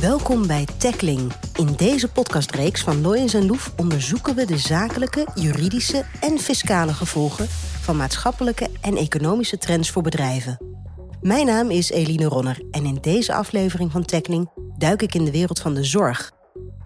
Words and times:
Welkom 0.00 0.46
bij 0.46 0.66
Tackling. 0.76 1.32
In 1.54 1.72
deze 1.76 2.12
podcastreeks 2.12 2.82
van 2.82 3.00
Loyens 3.00 3.34
en 3.34 3.46
Loef 3.46 3.72
onderzoeken 3.76 4.34
we 4.34 4.46
de 4.46 4.58
zakelijke, 4.58 5.26
juridische 5.34 6.04
en 6.20 6.38
fiscale 6.38 6.92
gevolgen 6.92 7.46
van 7.80 7.96
maatschappelijke 7.96 8.68
en 8.80 8.96
economische 8.96 9.58
trends 9.58 9.90
voor 9.90 10.02
bedrijven. 10.02 10.58
Mijn 11.20 11.46
naam 11.46 11.70
is 11.70 11.90
Eline 11.90 12.24
Ronner 12.24 12.62
en 12.70 12.84
in 12.84 12.98
deze 13.00 13.34
aflevering 13.34 13.92
van 13.92 14.04
Tackling 14.04 14.50
duik 14.76 15.02
ik 15.02 15.14
in 15.14 15.24
de 15.24 15.30
wereld 15.30 15.60
van 15.60 15.74
de 15.74 15.84
zorg. 15.84 16.32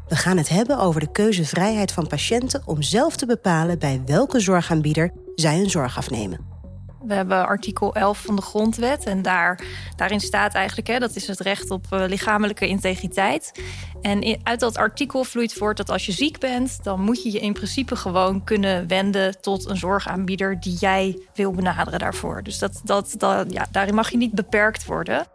We 0.08 0.16
gaan 0.16 0.36
het 0.36 0.48
hebben 0.48 0.79
over 0.79 1.00
de 1.00 1.12
keuzevrijheid 1.12 1.92
van 1.92 2.06
patiënten 2.06 2.62
om 2.64 2.82
zelf 2.82 3.16
te 3.16 3.26
bepalen 3.26 3.79
bij 3.79 4.02
welke 4.06 4.40
zorgaanbieder 4.40 5.12
zij 5.34 5.56
hun 5.56 5.71
zorg 5.71 5.96
afnemen. 5.96 6.51
We 7.06 7.14
hebben 7.14 7.46
artikel 7.46 7.94
11 7.94 8.18
van 8.18 8.36
de 8.36 8.42
grondwet. 8.42 9.04
En 9.04 9.22
daar, 9.22 9.64
daarin 9.96 10.20
staat 10.20 10.54
eigenlijk, 10.54 10.86
hè, 10.88 10.98
dat 10.98 11.16
is 11.16 11.26
het 11.26 11.40
recht 11.40 11.70
op 11.70 11.86
uh, 11.93 12.04
lichamelijke 12.06 12.66
integriteit. 12.66 13.62
En 14.00 14.38
uit 14.43 14.60
dat 14.60 14.76
artikel 14.76 15.24
vloeit 15.24 15.52
voort 15.52 15.76
dat 15.76 15.90
als 15.90 16.07
je 16.07 16.12
ziek 16.12 16.38
bent, 16.38 16.84
dan 16.84 17.00
moet 17.00 17.22
je 17.22 17.32
je 17.32 17.40
in 17.40 17.52
principe 17.52 17.96
gewoon 17.96 18.44
kunnen 18.44 18.88
wenden 18.88 19.40
tot 19.40 19.68
een 19.68 19.76
zorgaanbieder 19.76 20.60
die 20.60 20.76
jij 20.79 21.18
wil 21.34 21.50
benaderen 21.50 21.98
daarvoor. 21.98 22.43
Dus 22.43 22.58
dat, 22.58 22.80
dat, 22.84 23.14
dat, 23.18 23.52
ja, 23.52 23.66
daarin 23.71 23.94
mag 23.94 24.10
je 24.10 24.16
niet 24.16 24.34
beperkt 24.34 24.84
worden. 24.84 25.26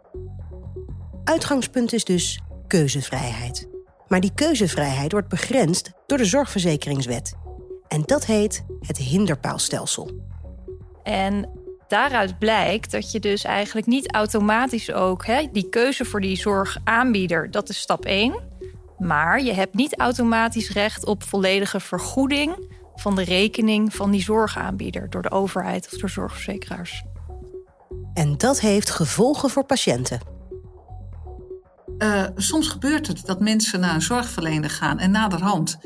Uitgangspunt 1.24 1.92
is 1.92 2.04
dus 2.04 2.40
keuzevrijheid. 2.66 3.68
Maar 4.08 4.20
die 4.20 4.34
keuzevrijheid 4.34 5.12
wordt 5.12 5.28
begrensd 5.28 5.90
door 6.06 6.18
de 6.18 6.24
zorgverzekeringswet. 6.24 7.34
En 7.88 8.02
dat 8.06 8.26
heet 8.26 8.64
het 8.80 8.96
hinderpaalstelsel. 8.96 10.10
En 11.02 11.48
daaruit 11.88 12.38
blijkt 12.38 12.90
dat 12.90 13.12
je 13.12 13.20
dus 13.20 13.44
eigenlijk 13.44 13.86
niet 13.86 14.12
automatisch 14.12 14.92
ook 14.92 15.26
hè, 15.26 15.48
die 15.52 15.68
keuze 15.68 16.04
voor 16.04 16.20
die 16.20 16.36
zorgaanbieder, 16.36 17.50
dat 17.50 17.68
is 17.68 17.78
stap 17.78 18.04
1. 18.04 18.40
Maar 18.98 19.42
je 19.42 19.52
hebt 19.52 19.74
niet 19.74 19.98
automatisch 19.98 20.70
recht 20.70 21.06
op 21.06 21.22
volledige 21.22 21.80
vergoeding 21.80 22.76
van 22.94 23.14
de 23.14 23.24
rekening 23.24 23.94
van 23.94 24.10
die 24.10 24.22
zorgaanbieder 24.22 25.10
door 25.10 25.22
de 25.22 25.30
overheid 25.30 25.88
of 25.92 25.98
door 25.98 26.10
zorgverzekeraars. 26.10 27.02
En 28.14 28.36
dat 28.36 28.60
heeft 28.60 28.90
gevolgen 28.90 29.50
voor 29.50 29.64
patiënten. 29.64 30.20
Uh, 31.98 32.24
soms 32.36 32.68
gebeurt 32.68 33.06
het 33.06 33.26
dat 33.26 33.40
mensen 33.40 33.80
naar 33.80 33.94
een 33.94 34.02
zorgverlener 34.02 34.70
gaan 34.70 34.98
en 34.98 35.10
naderhand 35.10 35.78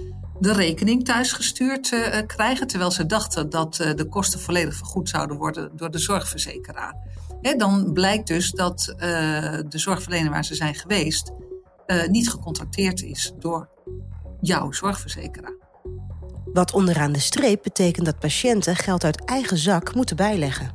de 0.43 0.53
rekening 0.53 1.05
thuisgestuurd 1.05 1.91
uh, 1.93 2.19
krijgen, 2.27 2.67
terwijl 2.67 2.91
ze 2.91 3.07
dachten 3.07 3.51
dat 3.51 3.79
uh, 3.81 3.95
de 3.95 4.05
kosten 4.05 4.41
volledig 4.41 4.75
vergoed 4.75 5.09
zouden 5.09 5.37
worden 5.37 5.77
door 5.77 5.91
de 5.91 5.99
zorgverzekeraar. 5.99 6.97
Hè, 7.41 7.55
dan 7.55 7.93
blijkt 7.93 8.27
dus 8.27 8.51
dat 8.51 8.95
uh, 8.95 9.01
de 9.69 9.79
zorgverlener 9.79 10.31
waar 10.31 10.45
ze 10.45 10.55
zijn 10.55 10.75
geweest 10.75 11.33
niet 12.09 12.31
gecontracteerd 12.31 13.03
is 13.03 13.33
door 13.39 13.69
jouw 14.41 14.73
zorgverzekeraar. 14.73 15.57
Wat 16.53 16.73
onderaan 16.73 17.13
de 17.13 17.19
streep 17.19 17.63
betekent 17.63 18.07
dat 18.07 18.19
patiënten 18.19 18.77
geld 18.77 19.05
uit 19.05 19.25
eigen 19.25 19.57
zak 19.57 19.95
moeten 19.95 20.17
bijleggen. 20.17 20.71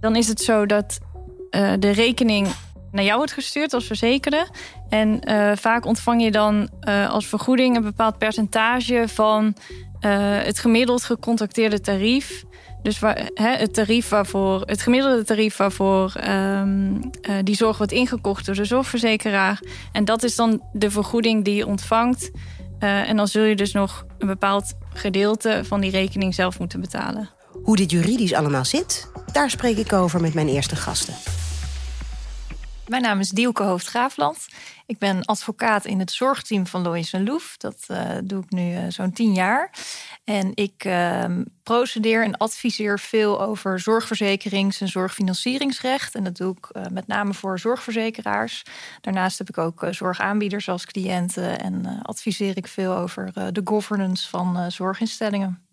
Dan 0.00 0.16
is 0.16 0.28
het 0.28 0.40
zo 0.40 0.66
dat 0.66 0.98
de 1.78 1.90
rekening 1.90 2.48
naar 2.92 3.04
jou 3.04 3.16
wordt 3.16 3.32
gestuurd 3.32 3.72
als 3.72 3.86
verzekerde. 3.86 4.48
En 4.88 5.20
uh, 5.24 5.52
vaak 5.56 5.84
ontvang 5.84 6.22
je 6.22 6.30
dan 6.30 6.68
uh, 6.82 7.10
als 7.10 7.26
vergoeding 7.26 7.76
een 7.76 7.82
bepaald 7.82 8.18
percentage 8.18 9.04
van 9.06 9.44
uh, 9.44 9.52
het 10.42 10.58
gemiddeld 10.58 11.04
gecontracteerde 11.04 11.80
tarief. 11.80 12.44
Dus 12.82 13.00
hè, 13.34 13.50
het, 13.56 13.74
tarief 13.74 14.08
waarvoor, 14.08 14.62
het 14.64 14.82
gemiddelde 14.82 15.24
tarief 15.24 15.56
waarvoor 15.56 16.14
um, 16.28 17.10
die 17.44 17.56
zorg 17.56 17.76
wordt 17.76 17.92
ingekocht 17.92 18.46
door 18.46 18.54
de 18.54 18.64
zorgverzekeraar. 18.64 19.62
En 19.92 20.04
dat 20.04 20.22
is 20.22 20.36
dan 20.36 20.62
de 20.72 20.90
vergoeding 20.90 21.44
die 21.44 21.54
je 21.54 21.66
ontvangt. 21.66 22.30
en 22.78 23.16
dan 23.16 23.28
zul 23.28 23.42
je 23.42 23.56
dus 23.56 23.72
nog 23.72 24.04
een 24.18 24.26
bepaald 24.26 24.72
gedeelte 24.94 25.60
van 25.64 25.80
die 25.80 25.90
rekening 25.90 26.34
zelf 26.34 26.58
moeten 26.58 26.80
betalen. 26.80 27.30
Hoe 27.62 27.76
dit 27.76 27.90
juridisch 27.90 28.34
allemaal 28.34 28.64
zit, 28.64 29.10
daar 29.32 29.50
spreek 29.50 29.76
ik 29.76 29.92
over 29.92 30.20
met 30.20 30.34
mijn 30.34 30.48
eerste 30.48 30.76
gasten. 30.76 31.14
Mijn 32.90 33.02
naam 33.02 33.20
is 33.20 33.30
Dielke 33.30 33.62
Hoofd-Graafland. 33.62 34.46
Ik 34.86 34.98
ben 34.98 35.24
advocaat 35.24 35.84
in 35.84 35.98
het 35.98 36.10
zorgteam 36.10 36.66
van 36.66 36.82
Lois 36.82 37.12
Loef. 37.12 37.56
Dat 37.56 37.86
uh, 37.90 38.10
doe 38.24 38.42
ik 38.42 38.50
nu 38.50 38.72
uh, 38.72 38.84
zo'n 38.88 39.12
tien 39.12 39.32
jaar. 39.32 39.74
En 40.24 40.50
ik 40.54 40.84
uh, 40.84 41.24
procedeer 41.62 42.24
en 42.24 42.36
adviseer 42.36 42.98
veel 42.98 43.42
over 43.42 43.80
zorgverzekerings- 43.80 44.80
en 44.80 44.88
zorgfinancieringsrecht. 44.88 46.14
En 46.14 46.24
dat 46.24 46.36
doe 46.36 46.56
ik 46.56 46.76
uh, 46.76 46.82
met 46.90 47.06
name 47.06 47.34
voor 47.34 47.58
zorgverzekeraars. 47.58 48.62
Daarnaast 49.00 49.38
heb 49.38 49.48
ik 49.48 49.58
ook 49.58 49.86
zorgaanbieders 49.90 50.68
als 50.68 50.86
cliënten. 50.86 51.60
En 51.60 52.02
adviseer 52.02 52.56
ik 52.56 52.66
veel 52.66 52.96
over 52.96 53.52
de 53.52 53.60
governance 53.64 54.28
van 54.28 54.70
zorginstellingen. 54.70 55.69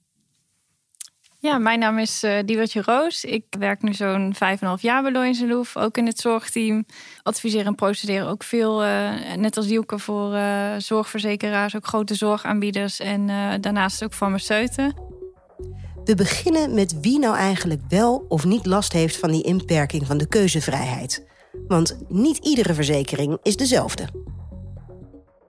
Ja, 1.48 1.58
mijn 1.58 1.80
naam 1.80 2.00
is 2.00 2.24
uh, 2.24 2.38
Diewertje 2.46 2.82
Roos. 2.82 3.24
Ik 3.24 3.44
werk 3.60 3.82
nu 3.82 3.94
zo'n 3.94 4.34
vijf 4.36 4.62
en 4.62 4.68
half 4.68 4.82
jaar 4.82 5.02
bij 5.02 5.12
Loyens 5.12 5.42
Loef, 5.42 5.78
ook 5.78 5.98
in 5.98 6.06
het 6.06 6.20
zorgteam. 6.20 6.86
Adviseer 7.24 7.66
en 7.66 7.76
procederen 7.76 8.28
ook 8.28 8.44
veel, 8.44 8.84
uh, 8.84 9.34
net 9.36 9.58
als 9.58 9.68
Dielke, 9.68 10.00
voor 10.00 10.34
uh, 10.34 10.76
zorgverzekeraars, 10.78 11.76
ook 11.76 11.86
grote 11.86 12.16
zorgaanbieders 12.16 13.00
en 13.00 13.28
daarnaast 13.62 14.04
ook 14.04 14.14
farmaceuten. 14.14 14.94
We 16.04 16.16
beginnen 16.16 16.74
met 16.74 17.00
wie 17.00 17.20
nou 17.20 17.36
eigenlijk 17.36 17.82
wel 17.90 18.26
of 18.28 18.46
niet 18.46 18.66
last 18.66 18.94
heeft 18.94 19.18
van 19.18 19.32
die 19.32 19.44
inperking 19.44 20.06
van 20.08 20.18
de 20.18 20.28
keuzevrijheid. 20.28 21.28
Want 21.68 21.98
niet 22.08 22.38
iedere 22.38 22.74
verzekering 22.74 23.38
is 23.44 23.58
dezelfde. 23.58 24.08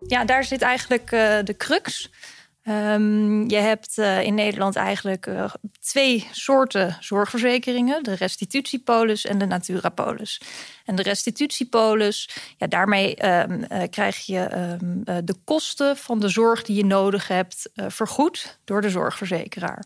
Ja, 0.07 0.25
daar 0.25 0.45
zit 0.45 0.63
eigenlijk 0.63 1.11
de 1.45 1.55
crux. 1.57 2.11
Um, 2.69 3.49
je 3.51 3.57
hebt 3.57 3.99
uh, 3.99 4.23
in 4.23 4.35
Nederland 4.35 4.77
eigenlijk 4.77 5.27
uh, 5.27 5.45
twee 5.81 6.29
soorten 6.33 6.97
zorgverzekeringen: 7.01 8.03
de 8.03 8.15
restitutiepolis 8.15 9.25
en 9.25 9.39
de 9.39 9.47
naturapolis. 9.47 10.41
En 10.85 10.97
de 10.97 11.03
restitutiepolis, 11.03 12.31
ja, 12.57 12.67
daarmee 12.67 13.27
um, 13.27 13.65
uh, 13.73 13.83
krijg 13.91 14.27
je 14.27 14.57
um, 14.81 15.05
de 15.05 15.35
kosten 15.45 15.97
van 15.97 16.21
de 16.21 16.29
zorg 16.29 16.63
die 16.63 16.77
je 16.77 16.85
nodig 16.85 17.29
hebt 17.29 17.71
vergoed 17.75 18.59
door 18.65 18.81
de 18.81 18.91
zorgverzekeraar. 18.91 19.85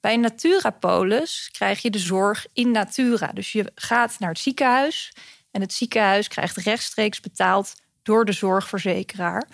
Bij 0.00 0.16
naturapolis 0.16 1.48
krijg 1.52 1.82
je 1.82 1.90
de 1.90 1.98
zorg 1.98 2.46
in 2.52 2.70
natura. 2.70 3.30
Dus 3.34 3.52
je 3.52 3.72
gaat 3.74 4.16
naar 4.18 4.28
het 4.28 4.38
ziekenhuis 4.38 5.12
en 5.50 5.60
het 5.60 5.72
ziekenhuis 5.72 6.28
krijgt 6.28 6.56
rechtstreeks 6.56 7.20
betaald 7.20 7.74
door 8.02 8.24
de 8.24 8.32
zorgverzekeraar. 8.32 9.48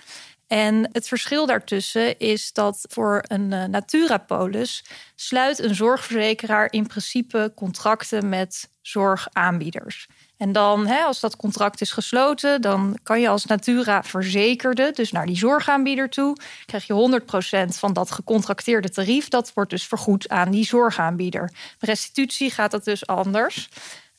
En 0.50 0.88
het 0.92 1.08
verschil 1.08 1.46
daartussen 1.46 2.18
is 2.18 2.52
dat 2.52 2.86
voor 2.88 3.24
een 3.26 3.52
uh, 3.52 3.64
Naturapolis 3.64 4.84
sluit 5.14 5.58
een 5.58 5.74
zorgverzekeraar 5.74 6.72
in 6.72 6.86
principe 6.86 7.52
contracten 7.56 8.28
met 8.28 8.70
zorgaanbieders. 8.82 10.08
En 10.36 10.52
dan, 10.52 10.86
hè, 10.86 11.02
als 11.02 11.20
dat 11.20 11.36
contract 11.36 11.80
is 11.80 11.92
gesloten, 11.92 12.60
dan 12.60 12.98
kan 13.02 13.20
je 13.20 13.28
als 13.28 13.44
Natura 13.44 14.02
verzekerde, 14.02 14.90
dus 14.94 15.12
naar 15.12 15.26
die 15.26 15.36
zorgaanbieder 15.36 16.08
toe, 16.08 16.36
krijg 16.66 16.86
je 16.86 16.92
100% 16.92 17.78
van 17.78 17.92
dat 17.92 18.10
gecontracteerde 18.10 18.90
tarief. 18.90 19.28
Dat 19.28 19.52
wordt 19.54 19.70
dus 19.70 19.86
vergoed 19.86 20.28
aan 20.28 20.50
die 20.50 20.64
zorgaanbieder. 20.64 21.52
restitutie 21.78 22.50
gaat 22.50 22.70
dat 22.70 22.84
dus 22.84 23.06
anders. 23.06 23.68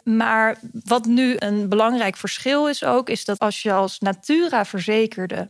Maar 0.03 0.58
wat 0.84 1.06
nu 1.06 1.36
een 1.40 1.69
belangrijk 1.69 2.18
verschil 2.18 2.68
is 2.68 2.84
ook, 2.84 3.09
is 3.09 3.25
dat 3.25 3.40
als 3.40 3.62
je 3.62 3.74
als 3.74 4.00
Natura 4.00 4.66
verzekerde 4.66 5.50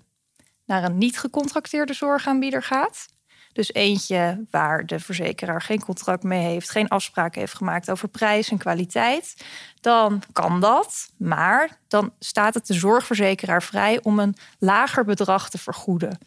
naar 0.71 0.83
een 0.83 0.97
niet 0.97 1.19
gecontracteerde 1.19 1.93
zorgaanbieder 1.93 2.63
gaat. 2.63 3.05
Dus 3.53 3.73
eentje 3.73 4.45
waar 4.51 4.85
de 4.85 4.99
verzekeraar 4.99 5.61
geen 5.61 5.83
contract 5.83 6.23
mee 6.23 6.45
heeft, 6.45 6.69
geen 6.69 6.87
afspraken 6.87 7.39
heeft 7.39 7.53
gemaakt 7.53 7.91
over 7.91 8.07
prijs 8.07 8.49
en 8.49 8.57
kwaliteit, 8.57 9.45
dan 9.81 10.21
kan 10.31 10.59
dat. 10.59 11.09
Maar 11.17 11.77
dan 11.87 12.13
staat 12.19 12.53
het 12.53 12.67
de 12.67 12.73
zorgverzekeraar 12.73 13.63
vrij 13.63 13.99
om 14.03 14.19
een 14.19 14.35
lager 14.59 15.05
bedrag 15.05 15.49
te 15.49 15.57
vergoeden. 15.57 16.17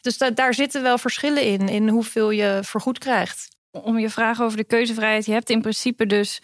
Dus 0.00 0.18
daar 0.34 0.54
zitten 0.54 0.82
wel 0.82 0.98
verschillen 0.98 1.42
in, 1.42 1.68
in 1.68 1.88
hoeveel 1.88 2.30
je 2.30 2.60
vergoed 2.62 2.98
krijgt. 2.98 3.48
Om 3.70 3.98
je 3.98 4.10
vraag 4.10 4.40
over 4.40 4.56
de 4.56 4.64
keuzevrijheid, 4.64 5.26
je 5.26 5.32
hebt 5.32 5.50
in 5.50 5.60
principe 5.60 6.06
dus 6.06 6.42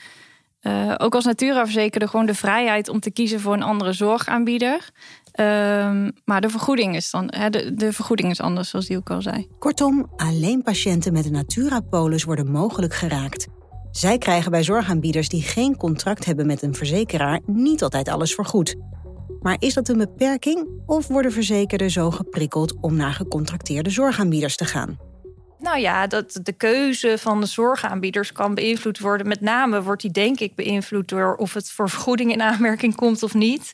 uh, 0.62 0.94
ook 0.96 1.14
als 1.14 1.24
Natura-verzekerde 1.24 2.08
gewoon 2.08 2.26
de 2.26 2.34
vrijheid 2.34 2.88
om 2.88 3.00
te 3.00 3.10
kiezen 3.10 3.40
voor 3.40 3.52
een 3.52 3.62
andere 3.62 3.92
zorgaanbieder. 3.92 4.90
Um, 5.40 6.12
maar 6.24 6.40
de 6.40 6.48
vergoeding 6.48 6.96
is 6.96 7.10
dan 7.10 7.32
he, 7.36 7.50
de, 7.50 7.74
de, 7.74 7.92
vergoeding 7.92 8.30
is 8.30 8.40
anders, 8.40 8.68
zoals 8.68 8.86
die 8.86 8.96
ook 8.96 9.10
al 9.10 9.22
zei. 9.22 9.48
Kortom, 9.58 10.12
alleen 10.16 10.62
patiënten 10.62 11.12
met 11.12 11.24
een 11.24 11.32
Natura-polis 11.32 12.24
worden 12.24 12.50
mogelijk 12.50 12.94
geraakt. 12.94 13.46
Zij 13.90 14.18
krijgen 14.18 14.50
bij 14.50 14.62
zorgaanbieders 14.62 15.28
die 15.28 15.42
geen 15.42 15.76
contract 15.76 16.24
hebben 16.24 16.46
met 16.46 16.62
een 16.62 16.74
verzekeraar 16.74 17.40
niet 17.46 17.82
altijd 17.82 18.08
alles 18.08 18.34
vergoed. 18.34 18.76
Maar 19.40 19.56
is 19.58 19.74
dat 19.74 19.88
een 19.88 19.98
beperking 19.98 20.68
of 20.86 21.06
worden 21.06 21.32
verzekerden 21.32 21.90
zo 21.90 22.10
geprikkeld 22.10 22.74
om 22.80 22.96
naar 22.96 23.12
gecontracteerde 23.12 23.90
zorgaanbieders 23.90 24.56
te 24.56 24.64
gaan? 24.64 24.98
Nou 25.58 25.78
ja, 25.78 26.06
dat 26.06 26.40
de 26.42 26.52
keuze 26.52 27.18
van 27.18 27.40
de 27.40 27.46
zorgaanbieders 27.46 28.32
kan 28.32 28.54
beïnvloed 28.54 28.98
worden. 28.98 29.28
Met 29.28 29.40
name 29.40 29.82
wordt 29.82 30.02
die 30.02 30.10
denk 30.10 30.40
ik 30.40 30.54
beïnvloed 30.54 31.08
door 31.08 31.34
of 31.34 31.54
het 31.54 31.70
voor 31.70 31.90
vergoeding 31.90 32.32
in 32.32 32.42
aanmerking 32.42 32.94
komt 32.94 33.22
of 33.22 33.34
niet. 33.34 33.72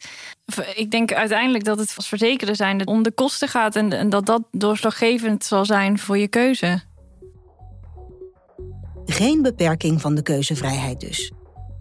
Ik 0.74 0.90
denk 0.90 1.12
uiteindelijk 1.12 1.64
dat 1.64 1.78
het 1.78 1.92
als 1.96 2.08
verzekeren 2.08 2.56
zijn 2.56 2.86
om 2.86 3.02
de 3.02 3.12
kosten 3.12 3.48
gaat 3.48 3.76
en, 3.76 4.10
dat 4.10 4.26
dat 4.26 4.42
doorslaggevend 4.50 5.44
zal 5.44 5.64
zijn 5.64 5.98
voor 5.98 6.18
je 6.18 6.28
keuze. 6.28 6.80
Geen 9.04 9.42
beperking 9.42 10.00
van 10.00 10.14
de 10.14 10.22
keuzevrijheid 10.22 11.00
dus. 11.00 11.32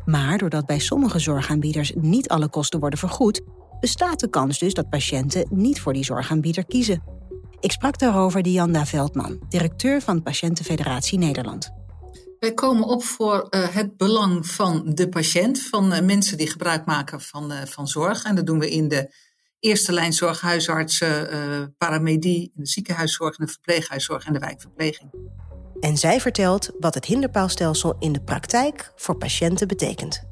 Maar 0.06 0.38
doordat 0.38 0.66
bij 0.66 0.80
sommige 0.80 1.20
zorgaanbieders 1.20 1.92
niet 1.96 2.30
alle 2.30 2.50
kosten 2.50 2.80
worden 2.80 3.00
vergoed, 3.00 3.42
bestaat 3.80 4.20
de 4.20 4.30
kans 4.30 4.60
dus 4.60 4.74
dat 4.74 4.90
patiënten 4.90 5.46
niet 5.50 5.82
voor 5.82 5.94
die 5.94 6.04
zorgaanbieder 6.04 6.66
kiezen. 6.66 7.04
Ik 7.60 7.72
sprak 7.72 7.98
daarover 7.98 8.42
Dianda 8.42 8.86
Veldman, 8.86 9.40
directeur 9.50 10.02
van 10.02 10.24
Patiëntenfederatie 10.24 11.18
Nederland. 11.18 11.79
Wij 12.40 12.54
komen 12.54 12.84
op 12.84 13.04
voor 13.04 13.48
uh, 13.50 13.68
het 13.68 13.98
belang 13.98 14.48
van 14.48 14.82
de 14.86 15.10
patiënt, 15.10 15.62
van 15.62 15.94
uh, 15.94 16.02
mensen 16.02 16.38
die 16.38 16.50
gebruik 16.50 16.86
maken 16.86 17.22
van, 17.22 17.52
uh, 17.52 17.58
van 17.66 17.88
zorg. 17.88 18.24
En 18.24 18.36
dat 18.36 18.46
doen 18.46 18.60
we 18.60 18.72
in 18.72 18.88
de 18.88 19.14
eerste 19.60 19.92
lijn 19.92 20.14
zorg, 20.14 20.42
huisartsen, 20.42 21.76
paramedie, 21.78 22.42
in 22.42 22.64
de 22.64 22.68
ziekenhuiszorg, 22.68 23.40
in 23.40 23.46
de 23.46 23.52
verpleeghuiszorg 23.52 24.26
en 24.26 24.34
de 24.34 24.40
wijkverpleging. 24.40 25.12
En 25.80 25.98
zij 25.98 26.22
vertelt 26.22 26.72
wat 26.80 26.94
het 26.94 27.06
hinderpaalstelsel 27.06 27.96
in 28.00 28.12
de 28.12 28.22
praktijk 28.22 28.92
voor 28.96 29.16
patiënten 29.18 29.68
betekent. 29.68 30.24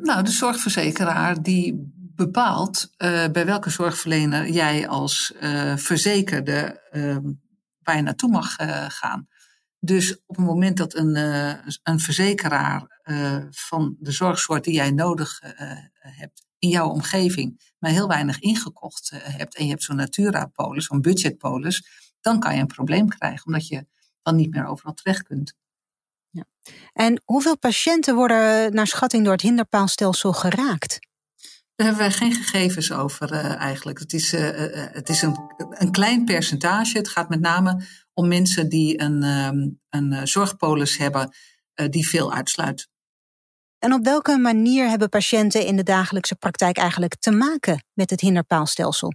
nou, 0.00 0.22
de 0.22 0.30
zorgverzekeraar 0.30 1.42
die 1.42 1.92
bepaalt 2.14 2.90
bij 3.32 3.46
welke 3.46 3.70
zorgverlener 3.70 4.48
jij 4.48 4.88
als 4.88 5.34
verzekerde 5.76 6.80
waar 7.82 7.96
je 7.96 8.02
naartoe 8.02 8.30
mag 8.30 8.56
gaan. 8.88 9.28
Dus 9.82 10.16
op 10.26 10.36
het 10.36 10.44
moment 10.44 10.76
dat 10.76 10.94
een, 10.94 11.16
uh, 11.16 11.54
een 11.82 12.00
verzekeraar 12.00 13.00
uh, 13.04 13.44
van 13.50 13.96
de 13.98 14.10
zorgsoort 14.10 14.64
die 14.64 14.74
jij 14.74 14.90
nodig 14.90 15.42
uh, 15.42 15.50
hebt 15.98 16.46
in 16.58 16.68
jouw 16.68 16.88
omgeving, 16.88 17.74
maar 17.78 17.90
heel 17.90 18.08
weinig 18.08 18.38
ingekocht 18.38 19.10
hebt 19.14 19.56
en 19.56 19.64
je 19.64 19.70
hebt 19.70 19.82
zo'n 19.82 19.96
Natura-polis, 19.96 20.84
zo'n 20.84 21.00
budgetpolis, 21.00 21.86
dan 22.20 22.40
kan 22.40 22.54
je 22.54 22.60
een 22.60 22.66
probleem 22.66 23.08
krijgen, 23.08 23.46
omdat 23.46 23.68
je 23.68 23.86
dan 24.22 24.36
niet 24.36 24.50
meer 24.50 24.66
overal 24.66 24.94
terecht 24.94 25.22
kunt. 25.22 25.54
Ja. 26.30 26.44
En 26.92 27.22
hoeveel 27.24 27.58
patiënten 27.58 28.14
worden 28.14 28.74
naar 28.74 28.86
schatting 28.86 29.24
door 29.24 29.32
het 29.32 29.42
hinderpaalstelsel 29.42 30.32
geraakt? 30.32 30.98
Daar 31.74 31.86
hebben 31.86 32.06
wij 32.06 32.16
geen 32.16 32.32
gegevens 32.34 32.92
over 32.92 33.32
eigenlijk. 33.56 33.98
Het 33.98 34.12
is, 34.12 34.32
het 34.32 35.08
is 35.08 35.22
een, 35.22 35.36
een 35.70 35.90
klein 35.90 36.24
percentage. 36.24 36.98
Het 36.98 37.08
gaat 37.08 37.28
met 37.28 37.40
name 37.40 37.84
om 38.14 38.28
mensen 38.28 38.68
die 38.68 39.00
een, 39.00 39.22
ehm, 39.22 39.68
een 39.88 40.12
eh, 40.12 40.24
zorgpolis 40.24 40.96
hebben 40.96 41.34
eh, 41.74 41.88
die 41.88 42.08
veel 42.08 42.32
uitsluit. 42.32 42.88
En 43.78 43.92
op 43.92 44.04
welke 44.04 44.38
manier 44.38 44.88
hebben 44.88 45.08
patiënten 45.08 45.66
in 45.66 45.76
de 45.76 45.82
dagelijkse 45.82 46.34
praktijk 46.34 46.76
eigenlijk 46.76 47.16
te 47.16 47.30
maken 47.30 47.84
met 47.92 48.10
het 48.10 48.20
hinderpaalstelsel? 48.20 49.12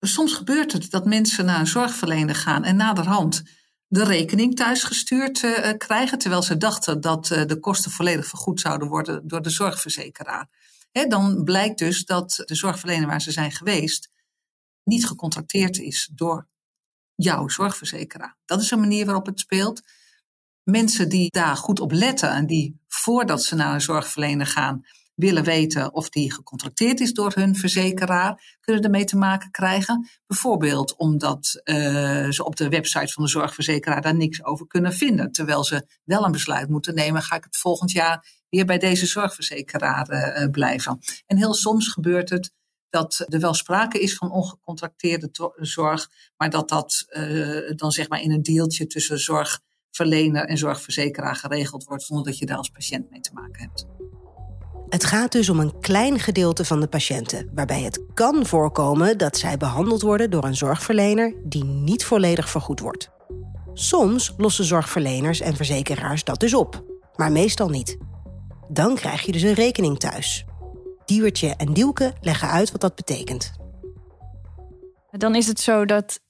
Soms 0.00 0.32
gebeurt 0.32 0.72
het 0.72 0.90
dat 0.90 1.04
mensen 1.04 1.44
naar 1.44 1.60
een 1.60 1.66
zorgverlener 1.66 2.34
gaan 2.34 2.64
en 2.64 2.76
naderhand 2.76 3.42
de 3.86 4.04
rekening 4.04 4.56
thuisgestuurd 4.56 5.42
uh, 5.42 5.70
krijgen, 5.76 6.18
terwijl 6.18 6.42
ze 6.42 6.56
dachten 6.56 7.00
dat 7.00 7.30
uh, 7.30 7.44
de 7.44 7.60
kosten 7.60 7.90
volledig 7.90 8.26
vergoed 8.26 8.60
zouden 8.60 8.88
worden 8.88 9.28
door 9.28 9.42
de 9.42 9.50
zorgverzekeraar. 9.50 10.48
He, 10.90 11.06
dan 11.06 11.44
blijkt 11.44 11.78
dus 11.78 12.04
dat 12.04 12.42
de 12.44 12.54
zorgverlener 12.54 13.06
waar 13.06 13.22
ze 13.22 13.30
zijn 13.30 13.52
geweest 13.52 14.10
niet 14.84 15.06
gecontracteerd 15.06 15.78
is 15.78 16.10
door 16.14 16.48
jouw 17.22 17.48
zorgverzekeraar. 17.48 18.36
Dat 18.44 18.60
is 18.60 18.70
een 18.70 18.80
manier 18.80 19.04
waarop 19.04 19.26
het 19.26 19.40
speelt. 19.40 19.80
Mensen 20.62 21.08
die 21.08 21.30
daar 21.30 21.56
goed 21.56 21.80
op 21.80 21.92
letten 21.92 22.30
en 22.30 22.46
die 22.46 22.80
voordat 22.86 23.42
ze 23.42 23.54
naar 23.54 23.74
een 23.74 23.80
zorgverlener 23.80 24.46
gaan 24.46 24.84
willen 25.14 25.44
weten 25.44 25.94
of 25.94 26.08
die 26.08 26.32
gecontracteerd 26.32 27.00
is 27.00 27.12
door 27.12 27.32
hun 27.34 27.56
verzekeraar, 27.56 28.56
kunnen 28.60 28.82
ermee 28.82 29.04
te 29.04 29.16
maken 29.16 29.50
krijgen. 29.50 30.08
Bijvoorbeeld 30.26 30.96
omdat 30.96 31.60
uh, 31.64 31.76
ze 32.30 32.44
op 32.44 32.56
de 32.56 32.68
website 32.68 33.12
van 33.12 33.24
de 33.24 33.30
zorgverzekeraar 33.30 34.02
daar 34.02 34.16
niks 34.16 34.44
over 34.44 34.66
kunnen 34.66 34.92
vinden. 34.92 35.32
Terwijl 35.32 35.64
ze 35.64 35.86
wel 36.04 36.24
een 36.24 36.32
besluit 36.32 36.68
moeten 36.68 36.94
nemen, 36.94 37.22
ga 37.22 37.36
ik 37.36 37.44
het 37.44 37.56
volgend 37.56 37.90
jaar 37.90 38.26
weer 38.48 38.64
bij 38.64 38.78
deze 38.78 39.06
zorgverzekeraar 39.06 40.10
uh, 40.10 40.50
blijven. 40.50 40.98
En 41.26 41.36
heel 41.36 41.54
soms 41.54 41.88
gebeurt 41.88 42.30
het 42.30 42.52
dat 42.90 43.24
er 43.28 43.40
wel 43.40 43.54
sprake 43.54 44.00
is 44.00 44.14
van 44.14 44.32
ongecontracteerde 44.32 45.30
zorg, 45.56 46.10
maar 46.36 46.50
dat 46.50 46.68
dat 46.68 47.06
uh, 47.08 47.70
dan 47.76 47.92
zeg 47.92 48.08
maar 48.08 48.20
in 48.20 48.30
een 48.30 48.42
deeltje 48.42 48.86
tussen 48.86 49.18
zorgverlener 49.18 50.44
en 50.44 50.58
zorgverzekeraar 50.58 51.36
geregeld 51.36 51.84
wordt, 51.84 52.02
zonder 52.02 52.26
dat 52.26 52.38
je 52.38 52.46
daar 52.46 52.56
als 52.56 52.68
patiënt 52.68 53.10
mee 53.10 53.20
te 53.20 53.32
maken 53.32 53.62
hebt. 53.62 53.86
Het 54.88 55.04
gaat 55.04 55.32
dus 55.32 55.48
om 55.48 55.60
een 55.60 55.80
klein 55.80 56.18
gedeelte 56.18 56.64
van 56.64 56.80
de 56.80 56.86
patiënten, 56.86 57.50
waarbij 57.54 57.82
het 57.82 58.02
kan 58.14 58.46
voorkomen 58.46 59.18
dat 59.18 59.36
zij 59.36 59.56
behandeld 59.56 60.02
worden 60.02 60.30
door 60.30 60.44
een 60.44 60.56
zorgverlener 60.56 61.34
die 61.44 61.64
niet 61.64 62.04
volledig 62.04 62.50
vergoed 62.50 62.80
wordt. 62.80 63.10
Soms 63.72 64.34
lossen 64.36 64.64
zorgverleners 64.64 65.40
en 65.40 65.56
verzekeraars 65.56 66.24
dat 66.24 66.40
dus 66.40 66.54
op, 66.54 66.84
maar 67.16 67.32
meestal 67.32 67.68
niet. 67.68 67.96
Dan 68.68 68.94
krijg 68.94 69.22
je 69.22 69.32
dus 69.32 69.42
een 69.42 69.54
rekening 69.54 69.98
thuis, 69.98 70.44
Diewertje 71.08 71.54
en 71.56 71.72
Dielke 71.72 72.12
leggen 72.20 72.48
uit 72.48 72.72
wat 72.72 72.80
dat 72.80 72.94
betekent. 72.94 73.52
Dan 75.10 75.34
is 75.34 75.46
het 75.46 75.60
zo 75.60 75.84
dat 75.84 76.20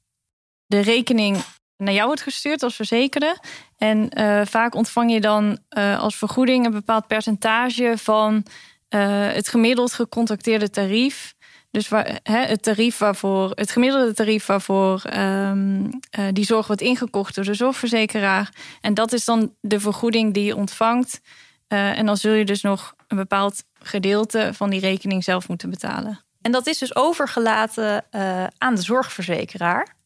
de 0.66 0.80
rekening 0.80 1.36
naar 1.76 1.94
jou 1.94 2.06
wordt 2.06 2.22
gestuurd 2.22 2.62
als 2.62 2.76
verzekerde. 2.76 3.38
En 3.76 4.18
uh, 4.18 4.40
vaak 4.44 4.74
ontvang 4.74 5.12
je 5.12 5.20
dan 5.20 5.58
uh, 5.70 6.00
als 6.00 6.16
vergoeding 6.16 6.66
een 6.66 6.72
bepaald 6.72 7.06
percentage 7.06 7.92
van 7.96 8.34
uh, 8.34 9.32
het 9.32 9.48
gemiddeld 9.48 9.92
gecontracteerde 9.92 10.70
tarief. 10.70 11.34
Dus 11.70 11.88
waar, 11.88 12.20
hè, 12.22 12.38
het 12.38 12.62
tarief 12.62 12.98
waarvoor, 12.98 13.50
het 13.54 13.70
gemiddelde 13.70 14.14
tarief 14.14 14.46
waarvoor 14.46 15.02
um, 15.16 15.90
die 16.32 16.44
zorg 16.44 16.66
wordt 16.66 16.82
ingekocht 16.82 17.34
door 17.34 17.44
de 17.44 17.54
zorgverzekeraar. 17.54 18.52
En 18.80 18.94
dat 18.94 19.12
is 19.12 19.24
dan 19.24 19.54
de 19.60 19.80
vergoeding 19.80 20.34
die 20.34 20.44
je 20.44 20.56
ontvangt. 20.56 21.20
en 21.68 22.06
dan 22.06 22.16
zul 22.16 22.32
je 22.32 22.44
dus 22.44 22.62
nog 22.62 22.94
een 23.08 23.16
bepaald 23.16 23.64
gedeelte 23.88 24.50
van 24.54 24.70
die 24.70 24.80
rekening 24.80 25.24
zelf 25.24 25.48
moeten 25.48 25.70
betalen. 25.70 26.20
En 26.40 26.52
dat 26.52 26.66
is 26.66 26.78
dus 26.78 26.96
overgelaten 26.96 28.04
uh, 28.10 28.44
aan 28.58 28.74
de 28.74 28.82
zorgverzekeraar. 28.82 29.96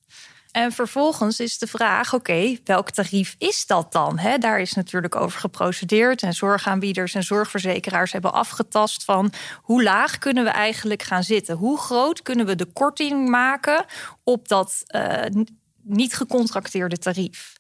En 0.52 0.72
vervolgens 0.72 1.40
is 1.40 1.58
de 1.58 1.66
vraag: 1.66 2.14
oké, 2.14 2.56
welk 2.64 2.90
tarief 2.90 3.34
is 3.38 3.66
dat 3.66 3.92
dan? 3.92 4.18
He, 4.18 4.38
daar 4.38 4.60
is 4.60 4.72
natuurlijk 4.72 5.16
over 5.16 5.40
geprocedeerd. 5.40 6.22
En 6.22 6.32
zorgaanbieders 6.32 7.14
en 7.14 7.22
zorgverzekeraars 7.22 8.12
hebben 8.12 8.32
afgetast 8.32 9.04
van 9.04 9.32
hoe 9.62 9.82
laag 9.82 10.18
kunnen 10.18 10.44
we 10.44 10.50
eigenlijk 10.50 11.02
gaan 11.02 11.22
zitten? 11.22 11.56
Hoe 11.56 11.78
groot 11.78 12.22
kunnen 12.22 12.46
we 12.46 12.54
de 12.54 12.72
korting 12.72 13.28
maken 13.28 13.84
op 14.24 14.48
dat 14.48 14.82
uh, 14.86 15.44
niet 15.82 16.14
gecontracteerde 16.14 16.98
tarief? 16.98 17.56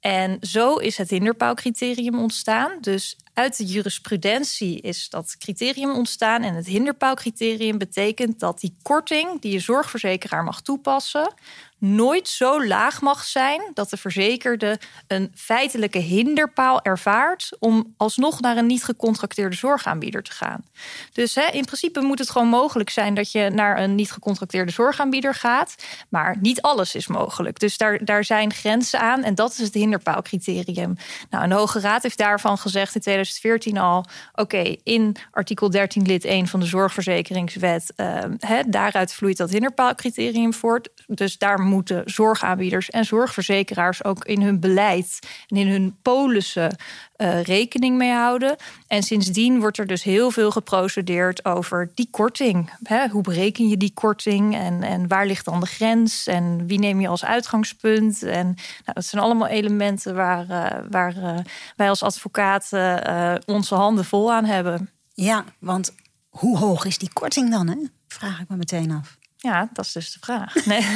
En 0.00 0.36
zo 0.40 0.76
is 0.76 0.96
het 0.96 1.10
hinderpaalcriterium 1.10 2.18
ontstaan. 2.18 2.78
Dus 2.80 3.16
uit 3.38 3.56
de 3.56 3.64
jurisprudentie 3.64 4.80
is 4.80 5.08
dat 5.08 5.36
criterium 5.38 5.90
ontstaan. 5.90 6.42
En 6.42 6.54
het 6.54 6.66
hinderpaalcriterium 6.66 7.78
betekent 7.78 8.40
dat 8.40 8.60
die 8.60 8.76
korting 8.82 9.40
die 9.40 9.52
je 9.52 9.58
zorgverzekeraar 9.58 10.44
mag 10.44 10.60
toepassen, 10.60 11.34
nooit 11.78 12.28
zo 12.28 12.66
laag 12.66 13.00
mag 13.00 13.24
zijn 13.24 13.60
dat 13.74 13.90
de 13.90 13.96
verzekerde 13.96 14.80
een 15.06 15.32
feitelijke 15.34 15.98
hinderpaal 15.98 16.82
ervaart 16.82 17.56
om 17.58 17.94
alsnog 17.96 18.40
naar 18.40 18.56
een 18.56 18.66
niet 18.66 18.84
gecontracteerde 18.84 19.56
zorgaanbieder 19.56 20.22
te 20.22 20.32
gaan. 20.32 20.64
Dus 21.12 21.34
hè, 21.34 21.46
in 21.46 21.64
principe 21.64 22.00
moet 22.00 22.18
het 22.18 22.30
gewoon 22.30 22.48
mogelijk 22.48 22.90
zijn 22.90 23.14
dat 23.14 23.32
je 23.32 23.50
naar 23.50 23.82
een 23.82 23.94
niet 23.94 24.12
gecontracteerde 24.12 24.72
zorgaanbieder 24.72 25.34
gaat, 25.34 25.74
maar 26.08 26.36
niet 26.40 26.62
alles 26.62 26.94
is 26.94 27.06
mogelijk. 27.06 27.58
Dus 27.58 27.76
daar, 27.76 28.04
daar 28.04 28.24
zijn 28.24 28.52
grenzen 28.52 29.00
aan 29.00 29.22
en 29.22 29.34
dat 29.34 29.50
is 29.50 29.58
het 29.58 29.74
hinderpaalcriterium. 29.74 30.96
Nou, 31.30 31.44
een 31.44 31.52
Hoge 31.52 31.80
Raad 31.80 32.02
heeft 32.02 32.18
daarvan 32.18 32.58
gezegd 32.58 32.94
in 32.94 33.00
2014 33.34 33.78
al: 33.78 34.04
oké, 34.32 34.76
in 34.82 35.16
artikel 35.30 35.70
13 35.70 36.02
lid 36.06 36.24
1 36.24 36.46
van 36.46 36.60
de 36.60 36.66
zorgverzekeringswet, 36.66 37.92
uh, 37.96 38.18
hè, 38.38 38.62
daaruit 38.66 39.12
vloeit 39.12 39.36
dat 39.36 39.50
hinderpaalcriterium 39.50 40.54
voort. 40.54 40.88
Dus 41.06 41.38
daar 41.38 41.60
moeten 41.60 42.02
zorgaanbieders 42.04 42.90
en 42.90 43.04
zorgverzekeraars 43.04 44.04
ook 44.04 44.24
in 44.24 44.42
hun 44.42 44.60
beleid 44.60 45.18
en 45.46 45.56
in 45.56 45.68
hun 45.68 45.96
polissen 46.02 46.76
uh, 47.18 47.42
rekening 47.42 47.96
mee 47.96 48.12
houden. 48.12 48.56
En 48.86 49.02
sindsdien 49.02 49.60
wordt 49.60 49.78
er 49.78 49.86
dus 49.86 50.02
heel 50.02 50.30
veel 50.30 50.50
geprocedeerd 50.50 51.44
over 51.44 51.90
die 51.94 52.08
korting. 52.10 52.70
Hè? 52.82 53.08
Hoe 53.08 53.22
bereken 53.22 53.68
je 53.68 53.76
die 53.76 53.92
korting 53.94 54.54
en, 54.54 54.82
en 54.82 55.08
waar 55.08 55.26
ligt 55.26 55.44
dan 55.44 55.60
de 55.60 55.66
grens 55.66 56.26
en 56.26 56.66
wie 56.66 56.78
neem 56.78 57.00
je 57.00 57.08
als 57.08 57.24
uitgangspunt? 57.24 58.22
En 58.22 58.44
nou, 58.44 58.94
dat 58.94 59.04
zijn 59.04 59.22
allemaal 59.22 59.48
elementen 59.48 60.14
waar, 60.14 60.46
uh, 60.50 60.90
waar 60.90 61.16
uh, 61.16 61.38
wij 61.76 61.88
als 61.88 62.02
advocaten 62.02 63.46
onze 63.46 63.74
handen 63.74 64.04
vol 64.04 64.32
aan 64.32 64.44
hebben. 64.44 64.90
Ja, 65.14 65.44
want 65.58 65.94
hoe 66.28 66.58
hoog 66.58 66.84
is 66.84 66.98
die 66.98 67.12
korting 67.12 67.50
dan? 67.50 67.68
Hè? 67.68 67.76
Vraag 68.08 68.40
ik 68.40 68.48
me 68.48 68.56
meteen 68.56 68.90
af. 68.90 69.18
Ja, 69.36 69.68
dat 69.72 69.84
is 69.84 69.92
dus 69.92 70.12
de 70.12 70.18
vraag. 70.20 70.66
Nee. 70.66 70.82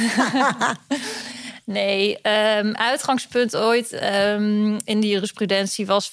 Nee, 1.65 2.17
um, 2.57 2.75
uitgangspunt 2.75 3.55
ooit 3.55 3.93
um, 3.93 4.77
in 4.83 4.99
de 4.99 5.07
jurisprudentie 5.07 5.85
was 5.85 6.09
75% 6.09 6.11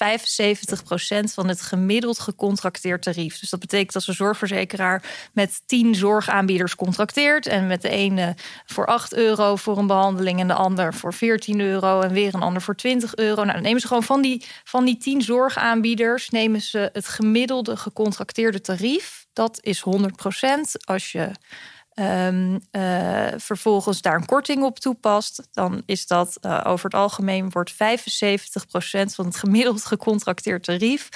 van 1.34 1.48
het 1.48 1.62
gemiddeld 1.62 2.18
gecontracteerd 2.18 3.02
tarief. 3.02 3.38
Dus 3.38 3.50
dat 3.50 3.60
betekent 3.60 3.92
dat 3.92 4.06
een 4.06 4.14
zorgverzekeraar 4.14 5.28
met 5.32 5.62
10 5.66 5.94
zorgaanbieders 5.94 6.74
contracteert. 6.74 7.46
En 7.46 7.66
met 7.66 7.82
de 7.82 7.88
ene 7.88 8.34
voor 8.66 8.86
8 8.86 9.14
euro 9.14 9.56
voor 9.56 9.78
een 9.78 9.86
behandeling 9.86 10.40
en 10.40 10.48
de 10.48 10.54
ander 10.54 10.94
voor 10.94 11.14
14 11.14 11.60
euro 11.60 12.00
en 12.00 12.12
weer 12.12 12.34
een 12.34 12.42
ander 12.42 12.62
voor 12.62 12.76
20 12.76 13.14
euro. 13.14 13.42
Nou, 13.42 13.52
dan 13.52 13.62
nemen 13.62 13.80
ze 13.80 13.86
gewoon 13.86 14.02
van 14.02 14.22
die, 14.22 14.44
van 14.64 14.84
die 14.84 14.96
10 14.96 15.22
zorgaanbieders, 15.22 16.28
nemen 16.28 16.60
ze 16.60 16.90
het 16.92 17.08
gemiddelde 17.08 17.76
gecontracteerde 17.76 18.60
tarief. 18.60 19.26
Dat 19.32 19.58
is 19.60 19.84
100%. 19.84 19.90
Als 20.84 21.12
je 21.12 21.30
um, 21.94 22.60
vervolgens 23.40 24.02
daar 24.02 24.14
een 24.14 24.26
korting 24.26 24.62
op 24.62 24.78
toepast, 24.78 25.48
dan 25.52 25.82
is 25.86 26.06
dat 26.06 26.38
uh, 26.40 26.60
over 26.64 26.84
het 26.84 26.94
algemeen 26.94 27.50
wordt 27.50 27.72
75% 27.72 27.76
van 29.14 29.24
het 29.24 29.36
gemiddeld 29.36 29.84
gecontracteerd 29.84 30.64
tarief. 30.64 31.08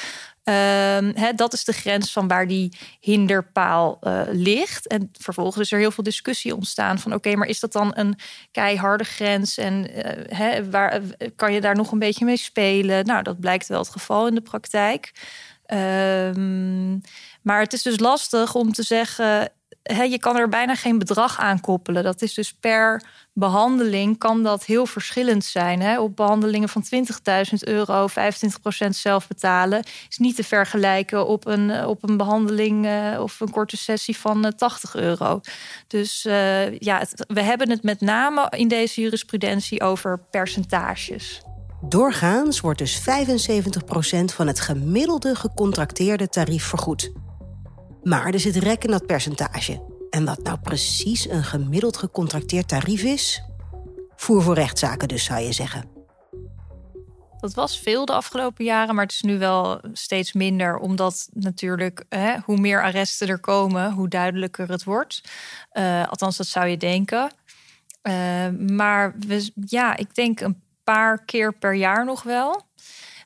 Um, 0.45 1.37
dat 1.37 1.53
is 1.53 1.65
de 1.65 1.73
grens 1.73 2.13
van 2.13 2.29
waar 2.29 2.47
die 2.47 2.77
hinderpaal 3.01 3.99
uh, 4.03 4.23
ligt. 4.31 4.87
En 4.87 5.09
vervolgens 5.13 5.57
is 5.65 5.73
er 5.73 5.79
heel 5.79 5.91
veel 5.91 6.05
discussie 6.05 6.55
ontstaan 6.55 6.99
van 6.99 7.15
oké, 7.15 7.35
maar 7.35 7.49
is 7.49 7.61
dat 7.61 7.73
dan 7.73 7.93
een 7.95 8.19
keiharde 8.51 9.05
grens 9.05 9.59
en 9.59 9.91
waar, 10.71 11.01
kan 11.37 11.53
je 11.53 11.61
daar 11.61 11.77
nog 11.77 11.93
een 11.93 11.99
beetje 11.99 12.25
mee 12.25 12.37
spelen? 12.37 13.05
Nou, 13.05 13.23
dat 13.23 13.41
blijkt 13.41 13.67
wel 13.67 13.79
het 13.79 13.89
geval 13.89 14.27
in 14.27 14.35
de 14.35 14.41
praktijk. 14.41 15.13
Um, 15.67 17.01
maar 17.43 17.61
het 17.61 17.73
is 17.73 17.83
dus 17.83 17.99
lastig 17.99 18.55
om 18.55 18.73
te 18.73 18.83
zeggen 18.83 19.53
je 19.85 20.19
kan 20.19 20.37
er 20.37 20.49
bijna 20.49 20.75
geen 20.75 20.99
bedrag 20.99 21.39
aan 21.39 21.61
koppelen. 21.61 22.03
Dat 22.05 22.23
is 22.23 22.35
dus 22.35 22.53
per 22.53 23.03
behandeling 23.33 24.19
kan 24.19 24.43
dat 24.43 24.65
heel 24.65 24.87
verschillend 24.87 25.45
zijn. 25.45 25.99
Op 25.99 26.17
behandelingen 26.17 26.69
van 26.69 26.85
20.000 26.85 27.59
euro, 27.59 28.09
25% 28.09 28.13
zelf 28.89 29.27
betalen, 29.29 29.83
is 30.09 30.19
niet 30.19 30.37
te 30.37 30.45
vergelijken 30.45 31.27
op 31.27 31.47
een, 31.47 31.87
op 31.87 32.09
een 32.09 32.17
behandeling 32.17 32.87
uh, 32.87 33.21
of 33.21 33.41
een 33.41 33.51
korte 33.51 33.77
sessie 33.77 34.17
van 34.17 34.45
uh, 34.45 34.51
80 34.51 34.95
euro. 34.95 35.41
Dus 35.87 36.23
ja, 36.79 37.07
we 37.27 37.43
hebben 37.43 37.71
het 37.71 37.83
met 37.83 38.01
name 38.01 38.53
in 38.57 38.69
deze 38.69 39.01
jurisprudentie 39.01 39.83
over 39.83 40.19
percentages. 40.31 41.43
Doorgaans 41.89 42.61
wordt 42.61 42.79
dus 42.79 43.01
75% 43.01 43.03
van 44.25 44.47
het 44.47 44.61
gemiddelde 44.61 45.35
gecontracteerde 45.35 46.29
tarief 46.29 46.65
vergoed. 46.65 47.13
Maar 48.05 48.33
er 48.33 48.41
zit 48.41 48.57
rek 48.57 48.85
in 48.85 48.91
dat 48.91 49.07
percentage. 49.07 49.83
En 50.11 50.25
wat 50.25 50.43
nou 50.43 50.59
precies 50.59 51.29
een 51.29 51.45
gemiddeld 51.45 51.97
gecontracteerd 51.97 52.69
tarief 52.69 53.03
is? 53.03 53.43
Voer 54.17 54.43
voor 54.43 54.55
rechtszaken 54.55 55.09
dus, 55.09 55.25
zou 55.25 55.41
je 55.41 55.53
zeggen. 55.53 55.85
Dat 57.41 57.55
was 57.55 57.79
veel 57.79 58.05
de 58.05 58.13
afgelopen 58.13 58.65
jaren, 58.65 58.95
maar 58.95 59.05
het 59.05 59.13
is 59.13 59.21
nu 59.21 59.39
wel 59.39 59.81
steeds 59.93 60.33
minder. 60.33 60.77
Omdat 60.77 61.29
natuurlijk 61.33 62.05
hè, 62.09 62.37
hoe 62.45 62.57
meer 62.57 62.83
arresten 62.83 63.29
er 63.29 63.41
komen, 63.41 63.93
hoe 63.93 64.09
duidelijker 64.09 64.69
het 64.69 64.85
wordt. 64.85 65.21
Uh, 65.73 66.09
althans, 66.09 66.37
dat 66.37 66.47
zou 66.47 66.67
je 66.67 66.77
denken. 66.77 67.33
Uh, 68.03 68.49
maar 68.77 69.15
we, 69.19 69.51
ja, 69.55 69.97
ik 69.97 70.15
denk 70.15 70.41
een 70.41 70.63
paar 70.85 71.25
keer 71.25 71.53
per 71.53 71.75
jaar 71.75 72.05
nog 72.05 72.23
wel. 72.23 72.67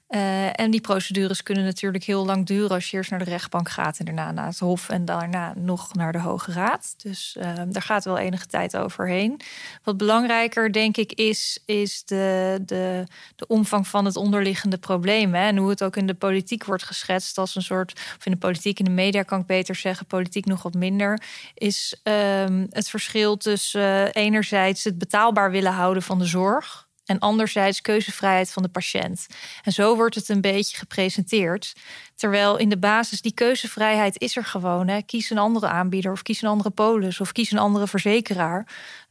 Uh, 0.08 0.60
en 0.60 0.70
die 0.70 0.80
procedures 0.80 1.42
kunnen 1.42 1.64
natuurlijk 1.64 2.04
heel 2.04 2.24
lang 2.24 2.46
duren 2.46 2.70
als 2.70 2.90
je 2.90 2.96
eerst 2.96 3.10
naar 3.10 3.18
de 3.18 3.30
rechtbank 3.30 3.68
gaat 3.68 3.98
en 3.98 4.04
daarna 4.04 4.32
naar 4.32 4.46
het 4.46 4.58
Hof 4.58 4.88
en 4.88 5.04
daarna 5.04 5.52
nog 5.56 5.94
naar 5.94 6.12
de 6.12 6.20
Hoge 6.20 6.52
Raad. 6.52 6.94
Dus 6.96 7.36
uh, 7.38 7.52
daar 7.68 7.82
gaat 7.82 8.04
wel 8.04 8.18
enige 8.18 8.46
tijd 8.46 8.76
overheen. 8.76 9.40
Wat 9.82 9.96
belangrijker, 9.96 10.72
denk 10.72 10.96
ik, 10.96 11.12
is, 11.12 11.62
is 11.64 12.04
de, 12.04 12.58
de, 12.66 13.04
de 13.36 13.46
omvang 13.46 13.88
van 13.88 14.04
het 14.04 14.16
onderliggende 14.16 14.78
probleem. 14.78 15.34
Hè? 15.34 15.46
En 15.46 15.56
hoe 15.56 15.70
het 15.70 15.84
ook 15.84 15.96
in 15.96 16.06
de 16.06 16.14
politiek 16.14 16.64
wordt 16.64 16.84
geschetst 16.84 17.38
als 17.38 17.54
een 17.54 17.62
soort, 17.62 17.92
of 18.18 18.26
in 18.26 18.32
de 18.32 18.38
politiek, 18.38 18.78
in 18.78 18.84
de 18.84 18.90
media 18.90 19.22
kan 19.22 19.40
ik 19.40 19.46
beter 19.46 19.74
zeggen, 19.74 20.06
politiek 20.06 20.44
nog 20.44 20.62
wat 20.62 20.74
minder, 20.74 21.22
is 21.54 22.00
um, 22.02 22.66
het 22.70 22.88
verschil 22.88 23.36
tussen 23.36 23.80
uh, 23.80 24.08
enerzijds 24.12 24.84
het 24.84 24.98
betaalbaar 24.98 25.50
willen 25.50 25.72
houden 25.72 26.02
van 26.02 26.18
de 26.18 26.24
zorg 26.24 26.88
en 27.08 27.18
anderzijds 27.18 27.80
keuzevrijheid 27.80 28.52
van 28.52 28.62
de 28.62 28.68
patiënt. 28.68 29.26
En 29.62 29.72
zo 29.72 29.96
wordt 29.96 30.14
het 30.14 30.28
een 30.28 30.40
beetje 30.40 30.76
gepresenteerd. 30.76 31.72
Terwijl 32.14 32.56
in 32.56 32.68
de 32.68 32.78
basis 32.78 33.20
die 33.20 33.32
keuzevrijheid 33.32 34.20
is 34.20 34.36
er 34.36 34.44
gewoon. 34.44 34.88
Hè. 34.88 35.02
Kies 35.02 35.30
een 35.30 35.38
andere 35.38 35.68
aanbieder 35.68 36.12
of 36.12 36.22
kies 36.22 36.42
een 36.42 36.48
andere 36.48 36.70
polis 36.70 37.20
of 37.20 37.32
kies 37.32 37.50
een 37.50 37.58
andere 37.58 37.86
verzekeraar. 37.86 38.66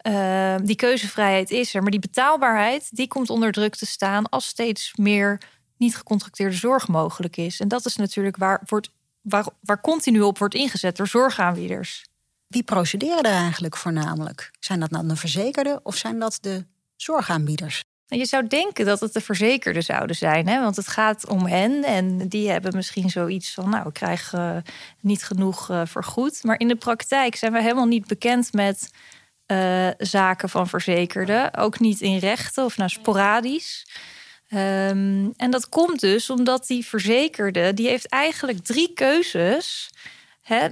Uh, 0.08 0.56
die 0.64 0.76
keuzevrijheid 0.76 1.52
is 1.52 1.76
er. 1.76 1.82
Maar 1.82 1.92
die 1.92 2.00
betaalbaarheid 2.00 2.96
die 2.96 3.08
komt 3.08 3.30
onder 3.30 3.52
druk 3.52 3.76
te 3.76 3.86
staan 3.86 4.30
als 4.30 4.46
steeds 4.48 4.94
meer 4.96 5.42
niet 5.78 5.98
gecontracteerde 5.98 6.56
zorg 6.56 6.88
mogelijk 6.88 7.38
is. 7.38 7.60
En 7.60 7.68
dat 7.68 7.86
is 7.86 7.96
natuurlijk 7.96 8.38
waar, 8.38 8.62
wordt, 8.66 8.92
waar, 9.22 9.46
waar 9.62 9.82
continu 9.82 10.22
op 10.22 10.38
wordt 10.38 10.56
ingezet 10.56 10.98
door 10.98 11.08
zorgaanbieders. 11.08 12.06
Wie 12.48 12.64
procederen 12.64 13.24
er 13.24 13.42
eigenlijk 13.42 13.78
voornamelijk? 13.78 14.52
Zijn 14.60 14.80
dat 14.80 14.90
nou 14.90 15.08
de 15.08 15.16
verzekerden 15.16 15.86
of 15.86 15.96
zijn 15.96 16.20
dat 16.20 16.38
de 16.42 16.66
zorgaanbieders? 16.98 17.84
Je 18.10 18.26
zou 18.26 18.48
denken 18.48 18.86
dat 18.86 19.00
het 19.00 19.14
de 19.14 19.22
verzekerden 19.22 19.84
zouden 19.84 20.16
zijn, 20.16 20.48
hè? 20.48 20.62
want 20.62 20.76
het 20.76 20.88
gaat 20.88 21.30
om 21.30 21.46
hen 21.46 21.84
en 21.84 22.28
die 22.28 22.50
hebben 22.50 22.76
misschien 22.76 23.10
zoiets 23.10 23.54
van, 23.54 23.70
nou, 23.70 23.88
ik 23.88 23.94
krijg 23.94 24.34
uh, 24.34 24.58
niet 25.00 25.24
genoeg 25.24 25.70
uh, 25.70 25.82
vergoed. 25.86 26.44
Maar 26.44 26.60
in 26.60 26.68
de 26.68 26.76
praktijk 26.76 27.36
zijn 27.36 27.52
we 27.52 27.62
helemaal 27.62 27.86
niet 27.86 28.08
bekend 28.08 28.54
met 28.54 28.92
uh, 29.48 29.88
zaken 29.98 30.50
van 30.50 30.68
verzekerden, 30.68 31.54
ook 31.54 31.80
niet 31.80 32.02
in 32.02 32.18
rechten 32.18 32.66
of 32.66 32.78
nou 32.78 32.90
sporadisch. 32.90 33.88
Um, 34.50 35.34
en 35.38 35.52
dat 35.52 35.70
komt 35.70 36.00
dus 36.00 36.30
omdat 36.30 36.68
die 36.68 36.86
verzekerde, 36.86 37.74
die 37.74 37.88
heeft 37.88 38.08
eigenlijk 38.08 38.64
drie 38.64 38.94
keuzes. 38.94 39.90
Hè? 40.42 40.68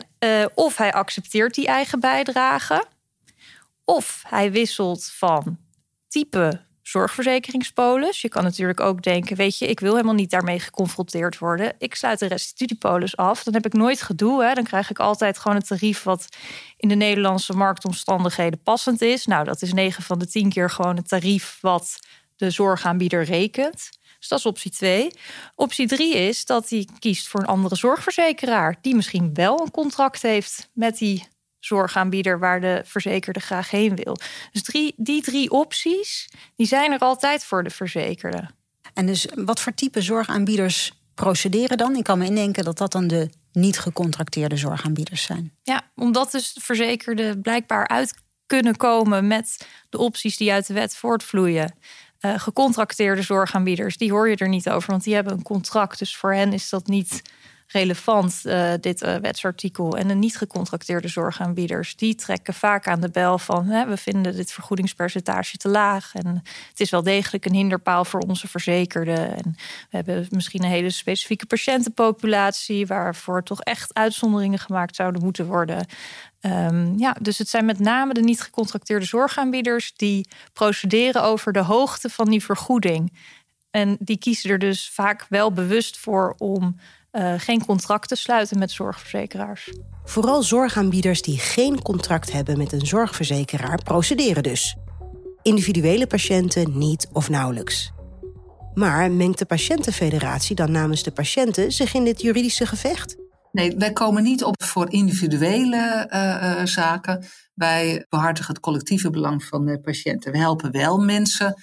of 0.53 0.77
hij 0.77 0.93
accepteert 0.93 1.55
die 1.55 1.67
eigen 1.67 1.99
bijdrage, 1.99 2.85
of 3.83 4.23
hij 4.27 4.51
wisselt 4.51 5.11
van 5.13 5.64
type 6.15 6.61
zorgverzekeringspolis. 6.81 8.21
Je 8.21 8.29
kan 8.29 8.43
natuurlijk 8.43 8.79
ook 8.79 9.01
denken, 9.03 9.35
weet 9.35 9.57
je, 9.57 9.67
ik 9.67 9.79
wil 9.79 9.91
helemaal 9.91 10.13
niet 10.13 10.29
daarmee 10.29 10.59
geconfronteerd 10.59 11.37
worden. 11.37 11.73
Ik 11.77 11.95
sluit 11.95 12.19
de 12.19 12.27
restitutiepolis 12.27 13.17
af. 13.17 13.43
Dan 13.43 13.53
heb 13.53 13.65
ik 13.65 13.73
nooit 13.73 14.01
gedoe. 14.01 14.43
Hè. 14.43 14.53
Dan 14.53 14.63
krijg 14.63 14.89
ik 14.89 14.99
altijd 14.99 15.37
gewoon 15.37 15.57
een 15.57 15.63
tarief 15.63 16.03
wat 16.03 16.27
in 16.77 16.89
de 16.89 16.95
Nederlandse 16.95 17.53
marktomstandigheden 17.53 18.61
passend 18.63 19.01
is. 19.01 19.25
Nou, 19.25 19.43
dat 19.45 19.61
is 19.61 19.73
9 19.73 20.03
van 20.03 20.19
de 20.19 20.27
10 20.27 20.49
keer 20.49 20.69
gewoon 20.69 20.95
het 20.95 21.07
tarief 21.07 21.57
wat 21.61 21.99
de 22.35 22.49
zorgaanbieder 22.49 23.23
rekent. 23.23 23.89
Dus 24.19 24.27
dat 24.27 24.39
is 24.39 24.45
optie 24.45 24.71
2. 24.71 25.11
Optie 25.55 25.87
3 25.87 26.15
is 26.15 26.45
dat 26.45 26.69
hij 26.69 26.87
kiest 26.99 27.27
voor 27.27 27.39
een 27.39 27.47
andere 27.47 27.75
zorgverzekeraar, 27.75 28.77
die 28.81 28.95
misschien 28.95 29.33
wel 29.33 29.59
een 29.59 29.71
contract 29.71 30.21
heeft 30.21 30.69
met 30.73 30.97
die 30.97 31.27
zorgaanbieder 31.65 32.39
waar 32.39 32.61
de 32.61 32.81
verzekerde 32.85 33.39
graag 33.39 33.69
heen 33.69 33.95
wil. 33.95 34.17
Dus 34.51 34.63
drie, 34.63 34.93
die 34.97 35.21
drie 35.21 35.51
opties, 35.51 36.29
die 36.55 36.67
zijn 36.67 36.91
er 36.91 36.99
altijd 36.99 37.43
voor 37.43 37.63
de 37.63 37.69
verzekerde. 37.69 38.49
En 38.93 39.05
dus 39.05 39.27
wat 39.35 39.59
voor 39.59 39.73
type 39.73 40.01
zorgaanbieders 40.01 40.91
procederen 41.13 41.77
dan? 41.77 41.95
Ik 41.95 42.03
kan 42.03 42.17
me 42.17 42.25
indenken 42.25 42.63
dat 42.63 42.77
dat 42.77 42.91
dan 42.91 43.07
de 43.07 43.29
niet 43.51 43.79
gecontracteerde 43.79 44.57
zorgaanbieders 44.57 45.23
zijn. 45.23 45.53
Ja, 45.63 45.81
omdat 45.95 46.31
dus 46.31 46.57
verzekerden 46.59 47.41
blijkbaar 47.41 47.87
uit 47.87 48.13
kunnen 48.45 48.75
komen 48.75 49.27
met 49.27 49.67
de 49.89 49.97
opties 49.97 50.37
die 50.37 50.51
uit 50.51 50.67
de 50.67 50.73
wet 50.73 50.95
voortvloeien. 50.95 51.75
Uh, 52.19 52.39
gecontracteerde 52.39 53.21
zorgaanbieders, 53.21 53.97
die 53.97 54.11
hoor 54.11 54.29
je 54.29 54.35
er 54.35 54.49
niet 54.49 54.69
over, 54.69 54.89
want 54.89 55.03
die 55.03 55.13
hebben 55.13 55.33
een 55.33 55.43
contract. 55.43 55.99
Dus 55.99 56.15
voor 56.15 56.33
hen 56.33 56.53
is 56.53 56.69
dat 56.69 56.87
niet 56.87 57.21
relevant, 57.67 58.41
uh, 58.43 58.73
dit 58.79 59.03
uh, 59.03 59.15
wetsartikel. 59.15 59.97
En 59.97 60.07
de 60.07 60.13
niet 60.13 60.37
gecontracteerde 60.37 61.07
zorgaanbieders, 61.07 61.95
die 61.95 62.15
trekken 62.15 62.53
vaak 62.53 62.87
aan 62.87 63.01
de 63.01 63.09
bel 63.09 63.37
van 63.37 63.65
hè, 63.65 63.85
we 63.85 63.97
vinden 63.97 64.35
dit 64.35 64.51
vergoedingspercentage 64.51 65.57
te 65.57 65.69
laag. 65.69 66.13
En 66.13 66.43
het 66.69 66.79
is 66.79 66.89
wel 66.89 67.03
degelijk 67.03 67.45
een 67.45 67.53
hinderpaal 67.53 68.05
voor 68.05 68.19
onze 68.19 68.47
verzekerden. 68.47 69.35
En 69.35 69.55
we 69.89 69.97
hebben 69.97 70.27
misschien 70.29 70.63
een 70.63 70.69
hele 70.69 70.89
specifieke 70.89 71.45
patiëntenpopulatie 71.45 72.87
waarvoor 72.87 73.43
toch 73.43 73.61
echt 73.61 73.93
uitzonderingen 73.93 74.59
gemaakt 74.59 74.95
zouden 74.95 75.23
moeten 75.23 75.45
worden. 75.45 75.85
Um, 76.41 76.97
ja, 76.97 77.15
dus 77.21 77.37
het 77.37 77.49
zijn 77.49 77.65
met 77.65 77.79
name 77.79 78.13
de 78.13 78.21
niet 78.21 78.41
gecontracteerde 78.41 79.05
zorgaanbieders 79.05 79.93
die 79.95 80.27
procederen 80.53 81.23
over 81.23 81.53
de 81.53 81.63
hoogte 81.63 82.09
van 82.09 82.29
die 82.29 82.43
vergoeding. 82.43 83.17
En 83.71 83.97
die 83.99 84.17
kiezen 84.17 84.49
er 84.49 84.59
dus 84.59 84.89
vaak 84.89 85.25
wel 85.29 85.51
bewust 85.51 85.97
voor 85.97 86.35
om 86.37 86.79
uh, 87.15 87.33
geen 87.37 87.65
contracten 87.65 88.17
sluiten 88.17 88.59
met 88.59 88.71
zorgverzekeraars. 88.71 89.73
Vooral 90.03 90.43
zorgaanbieders 90.43 91.21
die 91.21 91.39
geen 91.39 91.81
contract 91.81 92.31
hebben 92.31 92.57
met 92.57 92.71
een 92.71 92.85
zorgverzekeraar 92.85 93.83
procederen 93.83 94.43
dus. 94.43 94.75
Individuele 95.41 96.07
patiënten 96.07 96.77
niet 96.77 97.07
of 97.11 97.29
nauwelijks. 97.29 97.91
Maar 98.73 99.11
mengt 99.11 99.37
de 99.39 99.45
patiëntenfederatie 99.45 100.55
dan 100.55 100.71
namens 100.71 101.03
de 101.03 101.11
patiënten 101.11 101.71
zich 101.71 101.93
in 101.93 102.03
dit 102.03 102.21
juridische 102.21 102.65
gevecht? 102.65 103.15
Nee, 103.51 103.75
wij 103.77 103.93
komen 103.93 104.23
niet 104.23 104.43
op 104.43 104.63
voor 104.63 104.91
individuele 104.91 106.09
uh, 106.13 106.59
uh, 106.59 106.65
zaken. 106.65 107.25
Wij 107.53 108.05
behartigen 108.09 108.53
het 108.53 108.63
collectieve 108.63 109.09
belang 109.09 109.43
van 109.43 109.65
de 109.65 109.79
patiënten. 109.79 110.31
We 110.31 110.37
helpen 110.37 110.71
wel 110.71 110.97
mensen 110.97 111.55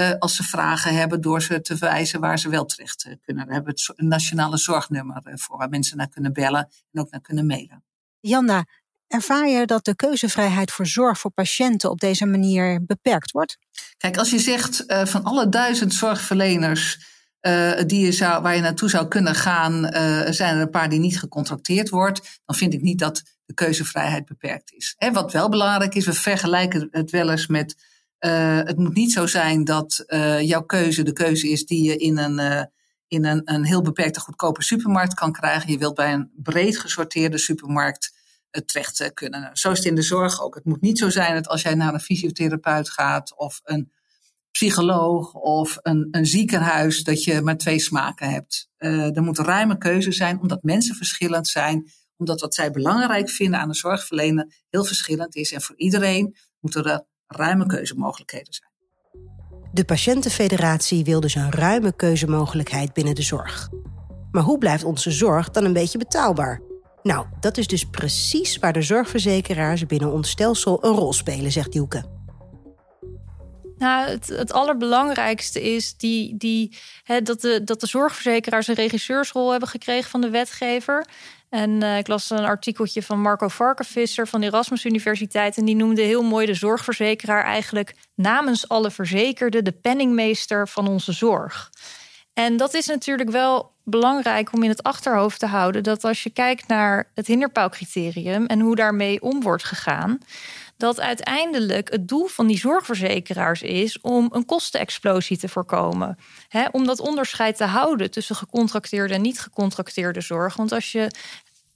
uh, 0.00 0.12
als 0.18 0.36
ze 0.36 0.42
vragen 0.42 0.94
hebben 0.94 1.20
door 1.20 1.42
ze 1.42 1.60
te 1.60 1.76
wijzen 1.76 2.20
waar 2.20 2.38
ze 2.38 2.48
wel 2.48 2.64
terecht 2.64 3.16
kunnen. 3.22 3.46
We 3.46 3.52
hebben 3.52 3.72
het 3.72 3.92
nationale 3.96 4.56
zorgnummer 4.56 5.22
voor 5.24 5.56
waar 5.56 5.68
mensen 5.68 5.96
naar 5.96 6.08
kunnen 6.08 6.32
bellen 6.32 6.68
en 6.92 7.00
ook 7.00 7.10
naar 7.10 7.20
kunnen 7.20 7.46
mailen. 7.46 7.84
Janda, 8.20 8.64
ervaar 9.06 9.48
je 9.48 9.66
dat 9.66 9.84
de 9.84 9.96
keuzevrijheid 9.96 10.72
voor 10.72 10.86
zorg 10.86 11.18
voor 11.18 11.30
patiënten 11.30 11.90
op 11.90 12.00
deze 12.00 12.26
manier 12.26 12.84
beperkt 12.86 13.30
wordt? 13.30 13.58
Kijk, 13.96 14.16
als 14.16 14.30
je 14.30 14.38
zegt 14.38 14.84
van 14.86 15.24
alle 15.24 15.48
duizend 15.48 15.94
zorgverleners 15.94 16.98
uh, 17.40 17.80
die 17.86 18.04
je 18.04 18.12
zou, 18.12 18.42
waar 18.42 18.54
je 18.54 18.60
naartoe 18.60 18.90
zou 18.90 19.08
kunnen 19.08 19.34
gaan, 19.34 19.84
uh, 19.84 19.90
zijn 20.30 20.54
er 20.54 20.60
een 20.60 20.70
paar 20.70 20.88
die 20.88 20.98
niet 20.98 21.18
gecontracteerd 21.18 21.88
wordt, 21.88 22.40
dan 22.44 22.56
vind 22.56 22.74
ik 22.74 22.80
niet 22.80 22.98
dat 22.98 23.22
de 23.44 23.54
keuzevrijheid 23.54 24.24
beperkt 24.24 24.72
is. 24.72 24.94
Hè, 24.96 25.12
wat 25.12 25.32
wel 25.32 25.48
belangrijk 25.48 25.94
is, 25.94 26.06
we 26.06 26.12
vergelijken 26.12 26.88
het 26.90 27.10
wel 27.10 27.30
eens 27.30 27.46
met. 27.46 27.96
Uh, 28.20 28.58
het 28.58 28.76
moet 28.76 28.94
niet 28.94 29.12
zo 29.12 29.26
zijn 29.26 29.64
dat 29.64 30.04
jouw 30.40 30.62
keuze 30.62 31.02
de 31.02 31.12
keuze 31.12 31.48
is 31.48 31.66
die 31.66 31.84
je 31.84 31.96
in 31.96 32.18
een, 32.18 32.68
in 33.08 33.24
een, 33.24 33.40
een 33.44 33.64
heel 33.64 33.82
beperkte 33.82 34.20
goedkope 34.20 34.62
supermarkt 34.62 35.14
kan 35.14 35.32
krijgen. 35.32 35.70
Je 35.70 35.78
wilt 35.78 35.94
bij 35.94 36.12
een 36.12 36.30
breed 36.34 36.78
gesorteerde 36.78 37.38
supermarkt 37.38 38.16
terecht 38.66 39.12
kunnen. 39.14 39.40
Nou, 39.40 39.56
zo 39.56 39.70
is 39.70 39.78
het 39.78 39.86
in 39.86 39.94
de 39.94 40.02
zorg 40.02 40.42
ook. 40.42 40.54
Het 40.54 40.64
moet 40.64 40.80
niet 40.80 40.98
zo 40.98 41.10
zijn 41.10 41.34
dat 41.34 41.48
als 41.48 41.62
jij 41.62 41.74
naar 41.74 41.94
een 41.94 42.00
fysiotherapeut 42.00 42.90
gaat 42.90 43.36
of 43.36 43.60
een 43.64 43.92
psycholoog 44.50 45.34
of 45.34 45.78
een, 45.82 46.08
een 46.10 46.26
ziekenhuis 46.26 47.02
dat 47.02 47.24
je 47.24 47.40
maar 47.40 47.56
twee 47.56 47.78
smaken 47.78 48.30
hebt. 48.30 48.68
Er 48.76 49.22
moet 49.22 49.38
ruime 49.38 49.78
keuze 49.78 50.12
zijn, 50.12 50.40
omdat 50.40 50.62
mensen 50.62 50.94
verschillend 50.94 51.48
zijn, 51.48 51.90
omdat 52.16 52.40
wat 52.40 52.54
zij 52.54 52.70
belangrijk 52.70 53.30
vinden 53.30 53.60
aan 53.60 53.68
de 53.68 53.74
zorgverlener 53.74 54.54
heel 54.70 54.84
verschillend 54.84 55.36
is. 55.36 55.52
En 55.52 55.62
voor 55.62 55.76
iedereen 55.76 56.36
moeten 56.60 56.84
er 56.84 57.06
ruime 57.28 57.66
keuzemogelijkheden 57.66 58.52
zijn. 58.52 58.70
De 59.72 59.84
Patiëntenfederatie 59.84 61.04
wil 61.04 61.20
dus 61.20 61.34
een 61.34 61.50
ruime 61.50 61.92
keuzemogelijkheid 61.96 62.92
binnen 62.92 63.14
de 63.14 63.22
zorg. 63.22 63.68
Maar 64.30 64.42
hoe 64.42 64.58
blijft 64.58 64.84
onze 64.84 65.10
zorg 65.10 65.50
dan 65.50 65.64
een 65.64 65.72
beetje 65.72 65.98
betaalbaar? 65.98 66.60
Nou, 67.02 67.26
dat 67.40 67.56
is 67.56 67.66
dus 67.66 67.84
precies 67.84 68.58
waar 68.58 68.72
de 68.72 68.82
zorgverzekeraars 68.82 69.86
binnen 69.86 70.12
ons 70.12 70.30
stelsel 70.30 70.84
een 70.84 70.94
rol 70.94 71.12
spelen, 71.12 71.52
zegt 71.52 71.72
Dielke. 71.72 72.04
Nou, 73.78 74.08
het, 74.08 74.28
het 74.28 74.52
allerbelangrijkste 74.52 75.74
is 75.74 75.96
die, 75.96 76.36
die, 76.36 76.76
hè, 77.02 77.22
dat, 77.22 77.40
de, 77.40 77.64
dat 77.64 77.80
de 77.80 77.86
zorgverzekeraars 77.86 78.66
een 78.66 78.74
regisseursrol 78.74 79.50
hebben 79.50 79.68
gekregen 79.68 80.10
van 80.10 80.20
de 80.20 80.30
wetgever. 80.30 81.06
En 81.48 81.70
uh, 81.70 81.98
ik 81.98 82.08
las 82.08 82.30
een 82.30 82.44
artikeltje 82.44 83.02
van 83.02 83.20
Marco 83.20 83.48
Varkenvisser 83.48 84.28
van 84.28 84.40
de 84.40 84.46
Erasmus 84.46 84.84
Universiteit. 84.84 85.56
En 85.56 85.64
die 85.64 85.76
noemde 85.76 86.02
heel 86.02 86.22
mooi 86.22 86.46
de 86.46 86.54
zorgverzekeraar 86.54 87.44
eigenlijk 87.44 87.94
namens 88.14 88.68
alle 88.68 88.90
verzekerden 88.90 89.64
de 89.64 89.72
penningmeester 89.72 90.68
van 90.68 90.88
onze 90.88 91.12
zorg. 91.12 91.70
En 92.32 92.56
dat 92.56 92.74
is 92.74 92.86
natuurlijk 92.86 93.30
wel 93.30 93.72
belangrijk 93.84 94.52
om 94.52 94.62
in 94.62 94.68
het 94.68 94.82
achterhoofd 94.82 95.38
te 95.38 95.46
houden 95.46 95.82
dat 95.82 96.04
als 96.04 96.22
je 96.22 96.30
kijkt 96.30 96.68
naar 96.68 97.10
het 97.14 97.26
hinderpaalcriterium 97.26 98.46
en 98.46 98.60
hoe 98.60 98.76
daarmee 98.76 99.22
om 99.22 99.42
wordt 99.42 99.64
gegaan, 99.64 100.18
dat 100.78 101.00
uiteindelijk 101.00 101.90
het 101.90 102.08
doel 102.08 102.26
van 102.26 102.46
die 102.46 102.58
zorgverzekeraars 102.58 103.62
is 103.62 104.00
om 104.00 104.28
een 104.32 104.44
kostenexplosie 104.44 105.38
te 105.38 105.48
voorkomen. 105.48 106.18
om 106.72 106.86
dat 106.86 107.00
onderscheid 107.00 107.56
te 107.56 107.64
houden 107.64 108.10
tussen 108.10 108.36
gecontracteerde 108.36 109.14
en 109.14 109.20
niet 109.20 109.40
gecontracteerde 109.40 110.20
zorg. 110.20 110.56
Want 110.56 110.72
als 110.72 110.92
je 110.92 111.10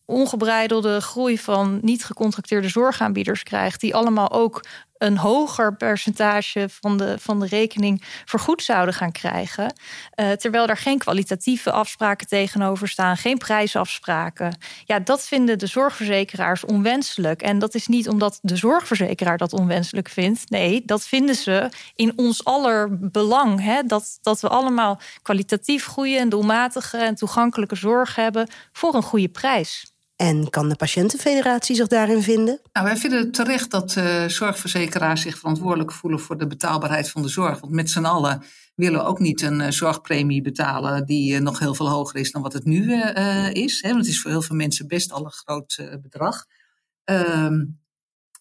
ongebreidelde 0.05 1.01
groei 1.01 1.39
van 1.39 1.79
niet 1.83 2.05
gecontracteerde 2.05 2.69
zorgaanbieders 2.69 3.43
krijgt, 3.43 3.81
die 3.81 3.95
allemaal 3.95 4.31
ook 4.31 4.65
een 5.03 5.19
hoger 5.19 5.77
percentage 5.77 6.69
van 6.69 6.97
de, 6.97 7.19
van 7.19 7.41
de 7.41 7.47
rekening 7.47 8.03
vergoed 8.25 8.63
zouden 8.63 8.95
gaan 8.95 9.13
krijgen. 9.13 9.75
Uh, 10.17 10.31
terwijl 10.31 10.67
er 10.67 10.77
geen 10.77 10.99
kwalitatieve 10.99 11.73
afspraken 11.73 12.27
tegenover 12.27 12.89
staan, 12.89 13.17
geen 13.17 13.39
prijsafspraken. 13.39 14.57
Ja, 14.85 14.99
dat 14.99 15.27
vinden 15.27 15.59
de 15.59 15.67
zorgverzekeraars 15.67 16.65
onwenselijk. 16.65 17.43
En 17.43 17.59
dat 17.59 17.75
is 17.75 17.87
niet 17.87 18.09
omdat 18.09 18.39
de 18.43 18.57
zorgverzekeraar 18.57 19.39
dat 19.39 19.53
onwenselijk 19.53 20.09
vindt. 20.09 20.51
Nee, 20.51 20.83
dat 20.85 21.07
vinden 21.07 21.35
ze 21.35 21.69
in 21.95 22.13
ons 22.17 22.45
aller 22.45 23.11
belang. 23.11 23.61
Hè? 23.61 23.83
Dat, 23.83 24.19
dat 24.23 24.41
we 24.41 24.49
allemaal 24.49 25.01
kwalitatief 25.23 25.85
goede 25.85 26.17
en 26.17 26.29
doelmatige 26.29 26.97
en 26.97 27.15
toegankelijke 27.15 27.77
zorg 27.77 28.17
hebben 28.17 28.49
voor 28.73 28.95
een 28.95 29.03
goede 29.03 29.29
prijs. 29.29 29.92
En 30.23 30.51
kan 30.51 30.69
de 30.69 30.77
patiëntenfederatie 30.77 31.77
zich 31.77 31.87
daarin 31.87 32.23
vinden? 32.23 32.61
Nou, 32.73 32.87
wij 32.87 32.97
vinden 32.97 33.19
het 33.19 33.35
terecht 33.35 33.71
dat 33.71 33.97
uh, 33.97 34.25
zorgverzekeraars 34.27 35.23
zich 35.23 35.39
verantwoordelijk 35.39 35.93
voelen 35.93 36.21
voor 36.21 36.39
de 36.39 36.47
betaalbaarheid 36.47 37.11
van 37.11 37.23
de 37.23 37.29
zorg. 37.29 37.61
Want 37.61 37.73
met 37.73 37.91
z'n 37.91 38.05
allen 38.05 38.43
willen 38.75 39.01
we 39.01 39.07
ook 39.07 39.19
niet 39.19 39.43
een 39.43 39.61
uh, 39.61 39.71
zorgpremie 39.71 40.43
betalen 40.43 41.07
die 41.07 41.35
uh, 41.35 41.41
nog 41.41 41.59
heel 41.59 41.75
veel 41.75 41.89
hoger 41.89 42.21
is 42.21 42.33
dan 42.33 42.43
wat 42.43 42.53
het 42.53 42.65
nu 42.65 42.93
is. 43.53 43.83
Hè? 43.83 43.89
Want 43.89 44.01
het 44.01 44.15
is 44.15 44.21
voor 44.21 44.31
heel 44.31 44.43
veel 44.43 44.57
mensen 44.57 44.87
best 44.87 45.13
al 45.13 45.25
een 45.25 45.33
groot 45.33 45.83
bedrag. 46.03 46.45
Ehm, 47.05 47.65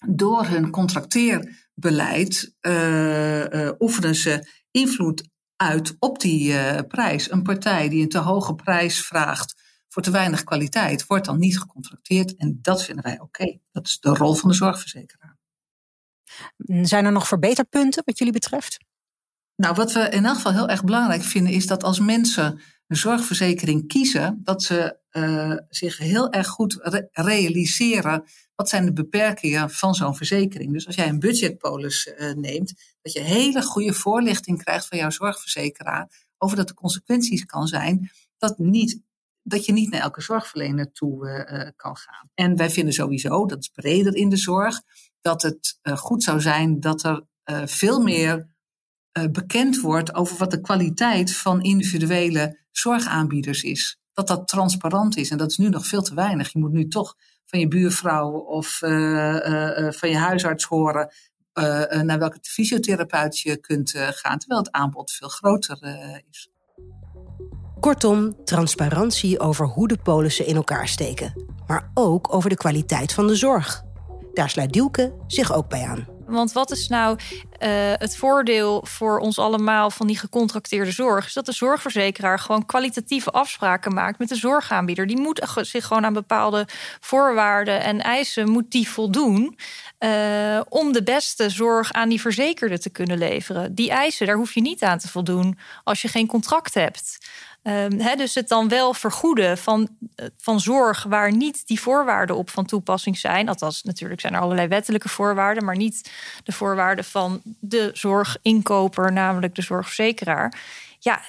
door 0.07 0.45
hun 0.45 0.69
contracteerbeleid 0.69 2.55
oefenen 3.79 4.15
ze 4.15 4.47
invloed 4.71 5.29
uit 5.55 5.95
op 5.99 6.19
die 6.19 6.55
prijs. 6.87 7.31
Een 7.31 7.43
partij 7.43 7.89
die 7.89 8.01
een 8.01 8.09
te 8.09 8.17
hoge 8.17 8.55
prijs 8.55 9.05
vraagt 9.05 9.60
voor 9.91 10.01
te 10.01 10.11
weinig 10.11 10.43
kwaliteit 10.43 11.05
wordt 11.05 11.25
dan 11.25 11.39
niet 11.39 11.59
gecontracteerd. 11.59 12.35
En 12.35 12.59
dat 12.61 12.83
vinden 12.83 13.03
wij 13.03 13.19
oké. 13.19 13.57
Dat 13.71 13.87
is 13.87 13.99
de 13.99 14.09
rol 14.09 14.33
van 14.33 14.49
de 14.49 14.55
zorgverzekeraar. 14.55 15.37
Zijn 16.81 17.05
er 17.05 17.11
nog 17.11 17.27
verbeterpunten 17.27 18.03
wat 18.05 18.17
jullie 18.17 18.33
betreft? 18.33 18.77
Nou, 19.55 19.75
wat 19.75 19.93
we 19.93 19.99
in 20.09 20.25
elk 20.25 20.35
geval 20.35 20.53
heel 20.53 20.67
erg 20.67 20.83
belangrijk 20.83 21.23
vinden, 21.23 21.53
is 21.53 21.67
dat 21.67 21.83
als 21.83 21.99
mensen 21.99 22.61
een 22.87 22.95
zorgverzekering 22.95 23.87
kiezen, 23.87 24.41
dat 24.43 24.63
ze 24.63 24.99
uh, 25.11 25.55
zich 25.69 25.97
heel 25.97 26.31
erg 26.31 26.47
goed 26.47 26.79
realiseren 27.11 28.23
wat 28.55 28.69
zijn 28.69 28.85
de 28.85 28.93
beperkingen 28.93 29.69
van 29.69 29.93
zo'n 29.93 30.15
verzekering. 30.15 30.73
Dus 30.73 30.87
als 30.87 30.95
jij 30.95 31.09
een 31.09 31.19
budgetpolis 31.19 32.07
uh, 32.07 32.33
neemt, 32.33 32.73
dat 33.01 33.13
je 33.13 33.19
hele 33.19 33.61
goede 33.61 33.93
voorlichting 33.93 34.63
krijgt 34.63 34.87
van 34.87 34.97
jouw 34.97 35.09
zorgverzekeraar 35.09 36.27
over 36.37 36.57
dat 36.57 36.67
de 36.67 36.73
consequenties 36.73 37.45
kan 37.45 37.67
zijn 37.67 38.11
dat 38.37 38.57
niet 38.57 38.99
dat 39.43 39.65
je 39.65 39.73
niet 39.73 39.89
naar 39.89 40.01
elke 40.01 40.21
zorgverlener 40.21 40.91
toe 40.91 41.27
uh, 41.27 41.69
kan 41.75 41.97
gaan. 41.97 42.29
En 42.33 42.55
wij 42.55 42.69
vinden 42.69 42.93
sowieso, 42.93 43.45
dat 43.45 43.59
is 43.59 43.67
breder 43.67 44.15
in 44.15 44.29
de 44.29 44.37
zorg, 44.37 44.81
dat 45.21 45.41
het 45.41 45.79
uh, 45.83 45.97
goed 45.97 46.23
zou 46.23 46.41
zijn 46.41 46.79
dat 46.79 47.03
er 47.03 47.25
veel 47.65 48.01
meer 48.01 48.49
bekend 49.31 49.79
wordt 49.79 50.13
over 50.13 50.37
wat 50.37 50.51
de 50.51 50.61
kwaliteit 50.61 51.35
van 51.35 51.61
individuele 51.61 52.59
zorgaanbieders 52.71 53.63
is. 53.63 53.99
Dat 54.13 54.27
dat 54.27 54.47
transparant 54.47 55.17
is. 55.17 55.29
En 55.29 55.37
dat 55.37 55.49
is 55.51 55.57
nu 55.57 55.69
nog 55.69 55.87
veel 55.87 56.01
te 56.01 56.13
weinig. 56.13 56.53
Je 56.53 56.59
moet 56.59 56.71
nu 56.71 56.87
toch 56.87 57.15
van 57.45 57.59
je 57.59 57.67
buurvrouw 57.67 58.31
of 58.31 58.77
van 59.97 60.09
je 60.09 60.17
huisarts 60.17 60.65
horen 60.65 61.13
naar 62.03 62.19
welke 62.19 62.37
fysiotherapeut 62.41 63.39
je 63.39 63.57
kunt 63.57 63.91
gaan, 63.95 64.37
terwijl 64.37 64.61
het 64.61 64.71
aanbod 64.71 65.11
veel 65.11 65.29
groter 65.29 65.83
is. 66.29 66.49
Kortom, 67.81 68.35
transparantie 68.45 69.39
over 69.39 69.65
hoe 69.65 69.87
de 69.87 69.97
polissen 69.97 70.45
in 70.45 70.55
elkaar 70.55 70.87
steken. 70.87 71.33
Maar 71.67 71.91
ook 71.93 72.33
over 72.33 72.49
de 72.49 72.55
kwaliteit 72.55 73.13
van 73.13 73.27
de 73.27 73.35
zorg. 73.35 73.83
Daar 74.33 74.49
sluit 74.49 74.73
Dielke 74.73 75.13
zich 75.27 75.53
ook 75.53 75.69
bij 75.69 75.83
aan. 75.83 76.07
Want 76.25 76.51
wat 76.51 76.71
is 76.71 76.87
nou 76.87 77.17
uh, 77.17 77.69
het 77.93 78.17
voordeel 78.17 78.85
voor 78.87 79.19
ons 79.19 79.39
allemaal 79.39 79.91
van 79.91 80.07
die 80.07 80.17
gecontracteerde 80.17 80.91
zorg? 80.91 81.25
Is 81.25 81.33
dat 81.33 81.45
de 81.45 81.51
zorgverzekeraar 81.51 82.39
gewoon 82.39 82.65
kwalitatieve 82.65 83.31
afspraken 83.31 83.93
maakt 83.93 84.19
met 84.19 84.29
de 84.29 84.35
zorgaanbieder. 84.35 85.07
Die 85.07 85.19
moet 85.19 85.47
zich 85.55 85.85
gewoon 85.85 86.05
aan 86.05 86.13
bepaalde 86.13 86.67
voorwaarden 86.99 87.83
en 87.83 88.01
eisen 88.01 88.49
moet 88.49 88.71
die 88.71 88.89
voldoen. 88.89 89.57
Uh, 89.99 90.61
om 90.69 90.91
de 90.91 91.03
beste 91.03 91.49
zorg 91.49 91.91
aan 91.91 92.09
die 92.09 92.21
verzekerde 92.21 92.79
te 92.79 92.89
kunnen 92.89 93.17
leveren. 93.17 93.75
Die 93.75 93.89
eisen, 93.89 94.27
daar 94.27 94.35
hoef 94.35 94.53
je 94.53 94.61
niet 94.61 94.83
aan 94.83 94.97
te 94.97 95.07
voldoen 95.07 95.57
als 95.83 96.01
je 96.01 96.07
geen 96.07 96.27
contract 96.27 96.73
hebt. 96.73 97.17
Um, 97.63 98.17
dus 98.17 98.35
het 98.35 98.47
dan 98.47 98.67
wel 98.67 98.93
vergoeden 98.93 99.57
van, 99.57 99.89
eh, 100.15 100.25
van 100.37 100.59
zorg 100.59 101.03
waar 101.03 101.31
niet 101.31 101.67
die 101.67 101.79
voorwaarden 101.79 102.35
op 102.35 102.49
van 102.49 102.65
toepassing 102.65 103.17
zijn. 103.17 103.49
Althans, 103.49 103.83
natuurlijk 103.83 104.21
zijn 104.21 104.33
er 104.33 104.39
allerlei 104.39 104.67
wettelijke 104.67 105.09
voorwaarden, 105.09 105.65
maar 105.65 105.75
niet 105.75 106.11
de 106.43 106.51
voorwaarden 106.51 107.05
van 107.05 107.41
de 107.59 107.89
zorginkoper, 107.93 109.11
namelijk 109.11 109.55
de 109.55 109.61
zorgverzekeraar. 109.61 110.59
Ja, 110.99 111.21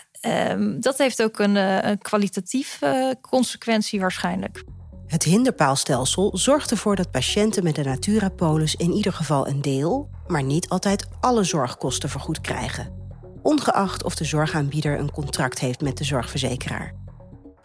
um, 0.50 0.80
dat 0.80 0.98
heeft 0.98 1.22
ook 1.22 1.38
een, 1.38 1.56
eh, 1.56 1.90
een 1.90 1.98
kwalitatieve 1.98 3.16
consequentie 3.20 4.00
waarschijnlijk. 4.00 4.64
Het 5.06 5.22
hinderpaalstelsel 5.22 6.30
zorgt 6.38 6.70
ervoor 6.70 6.96
dat 6.96 7.10
patiënten 7.10 7.62
met 7.62 7.74
de 7.74 7.82
Naturapolis 7.82 8.74
in 8.74 8.92
ieder 8.92 9.12
geval 9.12 9.48
een 9.48 9.62
deel, 9.62 10.10
maar 10.26 10.42
niet 10.42 10.68
altijd 10.68 11.06
alle 11.20 11.44
zorgkosten 11.44 12.08
vergoed 12.08 12.40
krijgen 12.40 13.01
ongeacht 13.42 14.04
of 14.04 14.14
de 14.14 14.24
zorgaanbieder 14.24 14.98
een 14.98 15.10
contract 15.10 15.58
heeft 15.58 15.80
met 15.80 15.96
de 15.96 16.04
zorgverzekeraar. 16.04 16.94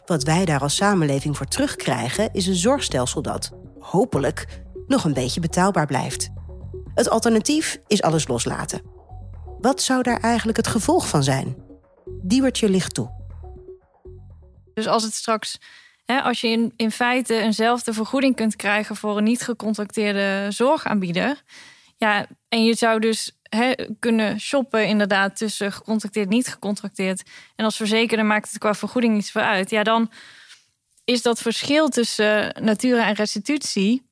Wat 0.05 0.23
wij 0.23 0.45
daar 0.45 0.61
als 0.61 0.75
samenleving 0.75 1.37
voor 1.37 1.45
terugkrijgen 1.45 2.29
is 2.33 2.47
een 2.47 2.55
zorgstelsel 2.55 3.21
dat, 3.21 3.51
hopelijk, 3.79 4.61
nog 4.87 5.03
een 5.03 5.13
beetje 5.13 5.39
betaalbaar 5.39 5.85
blijft. 5.85 6.29
Het 6.93 7.09
alternatief 7.09 7.79
is 7.87 8.01
alles 8.01 8.27
loslaten. 8.27 8.81
Wat 9.59 9.81
zou 9.81 10.03
daar 10.03 10.19
eigenlijk 10.19 10.57
het 10.57 10.67
gevolg 10.67 11.07
van 11.07 11.23
zijn? 11.23 11.55
Diewertje 12.21 12.69
ligt 12.69 12.93
toe. 12.93 13.09
Dus 14.73 14.87
als 14.87 15.03
het 15.03 15.13
straks, 15.13 15.59
hè, 16.05 16.21
als 16.21 16.41
je 16.41 16.47
in, 16.47 16.73
in 16.75 16.91
feite 16.91 17.35
eenzelfde 17.35 17.93
vergoeding 17.93 18.35
kunt 18.35 18.55
krijgen 18.55 18.95
voor 18.95 19.17
een 19.17 19.23
niet 19.23 19.41
gecontracteerde 19.41 20.51
zorgaanbieder, 20.51 21.43
ja, 21.97 22.27
en 22.49 22.63
je 22.63 22.73
zou 22.73 22.99
dus 22.99 23.36
kunnen 23.99 24.39
shoppen 24.39 24.87
inderdaad 24.87 25.37
tussen 25.37 25.71
gecontracteerd, 25.71 26.29
niet 26.29 26.47
gecontracteerd, 26.47 27.23
en 27.55 27.65
als 27.65 27.75
verzekerde 27.75 28.23
maakt 28.23 28.49
het 28.49 28.57
qua 28.57 28.73
vergoeding 28.73 29.17
iets 29.17 29.31
voor 29.31 29.41
uit, 29.41 29.69
ja, 29.69 29.83
dan 29.83 30.11
is 31.03 31.21
dat 31.21 31.41
verschil 31.41 31.89
tussen 31.89 32.55
natura 32.63 33.07
en 33.07 33.13
restitutie 33.13 34.05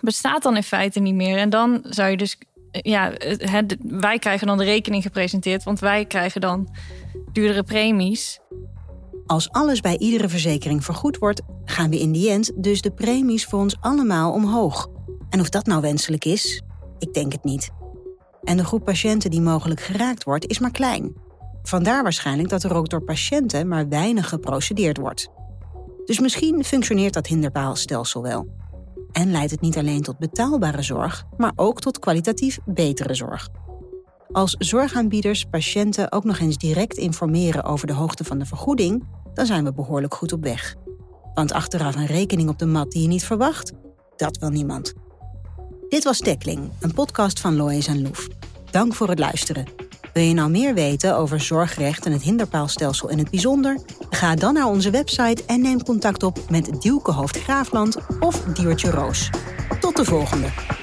bestaat 0.00 0.42
dan 0.42 0.56
in 0.56 0.62
feite 0.62 1.00
niet 1.00 1.14
meer. 1.14 1.38
En 1.38 1.50
dan 1.50 1.80
zou 1.82 2.10
je 2.10 2.16
dus, 2.16 2.38
ja, 2.70 3.12
het, 3.18 3.76
wij 3.80 4.18
krijgen 4.18 4.46
dan 4.46 4.58
de 4.58 4.64
rekening 4.64 5.02
gepresenteerd, 5.02 5.62
want 5.62 5.80
wij 5.80 6.04
krijgen 6.04 6.40
dan 6.40 6.74
duurdere 7.32 7.62
premies. 7.62 8.38
Als 9.26 9.50
alles 9.50 9.80
bij 9.80 9.98
iedere 9.98 10.28
verzekering 10.28 10.84
vergoed 10.84 11.18
wordt, 11.18 11.42
gaan 11.64 11.90
we 11.90 12.00
in 12.00 12.12
die 12.12 12.30
end 12.30 12.52
dus 12.62 12.80
de 12.80 12.90
premies 12.90 13.44
voor 13.44 13.58
ons 13.58 13.76
allemaal 13.80 14.32
omhoog. 14.32 14.88
En 15.30 15.40
of 15.40 15.48
dat 15.48 15.66
nou 15.66 15.80
wenselijk 15.80 16.24
is, 16.24 16.62
ik 16.98 17.12
denk 17.12 17.32
het 17.32 17.44
niet. 17.44 17.70
En 18.46 18.56
de 18.56 18.64
groep 18.64 18.84
patiënten 18.84 19.30
die 19.30 19.40
mogelijk 19.40 19.80
geraakt 19.80 20.24
wordt, 20.24 20.46
is 20.46 20.58
maar 20.58 20.70
klein. 20.70 21.14
Vandaar 21.62 22.02
waarschijnlijk 22.02 22.48
dat 22.48 22.62
er 22.62 22.74
ook 22.74 22.88
door 22.88 23.02
patiënten 23.02 23.68
maar 23.68 23.88
weinig 23.88 24.28
geprocedeerd 24.28 24.96
wordt. 24.96 25.28
Dus 26.04 26.20
misschien 26.20 26.64
functioneert 26.64 27.14
dat 27.14 27.26
hinderpaalstelsel 27.26 28.22
wel. 28.22 28.48
En 29.12 29.30
leidt 29.30 29.50
het 29.50 29.60
niet 29.60 29.78
alleen 29.78 30.02
tot 30.02 30.18
betaalbare 30.18 30.82
zorg, 30.82 31.24
maar 31.36 31.52
ook 31.56 31.80
tot 31.80 31.98
kwalitatief 31.98 32.58
betere 32.64 33.14
zorg. 33.14 33.48
Als 34.32 34.56
zorgaanbieders 34.58 35.44
patiënten 35.44 36.12
ook 36.12 36.24
nog 36.24 36.38
eens 36.38 36.56
direct 36.56 36.96
informeren 36.96 37.64
over 37.64 37.86
de 37.86 37.92
hoogte 37.92 38.24
van 38.24 38.38
de 38.38 38.46
vergoeding, 38.46 39.04
dan 39.34 39.46
zijn 39.46 39.64
we 39.64 39.72
behoorlijk 39.72 40.14
goed 40.14 40.32
op 40.32 40.42
weg. 40.42 40.74
Want 41.34 41.52
achteraf 41.52 41.94
een 41.94 42.06
rekening 42.06 42.48
op 42.48 42.58
de 42.58 42.66
mat 42.66 42.90
die 42.90 43.02
je 43.02 43.08
niet 43.08 43.24
verwacht, 43.24 43.72
dat 44.16 44.38
wil 44.38 44.50
niemand. 44.50 44.94
Dit 45.88 46.04
was 46.04 46.18
Tackling, 46.18 46.70
een 46.80 46.94
podcast 46.94 47.40
van 47.40 47.56
Lois 47.56 47.86
en 47.86 48.02
Loef. 48.02 48.28
Dank 48.70 48.94
voor 48.94 49.08
het 49.08 49.18
luisteren. 49.18 49.64
Wil 50.12 50.22
je 50.22 50.34
nou 50.34 50.50
meer 50.50 50.74
weten 50.74 51.16
over 51.16 51.40
zorgrecht 51.40 52.06
en 52.06 52.12
het 52.12 52.22
hinderpaalstelsel 52.22 53.08
in 53.08 53.18
het 53.18 53.30
bijzonder? 53.30 53.78
Ga 54.10 54.34
dan 54.34 54.54
naar 54.54 54.66
onze 54.66 54.90
website 54.90 55.44
en 55.46 55.60
neem 55.60 55.82
contact 55.82 56.22
op 56.22 56.38
met 56.50 56.82
Dielke 56.82 57.12
Hoofd 57.12 57.42
Graafland 57.42 57.96
of 58.20 58.44
Diertje 58.44 58.90
Roos. 58.90 59.30
Tot 59.80 59.96
de 59.96 60.04
volgende! 60.04 60.75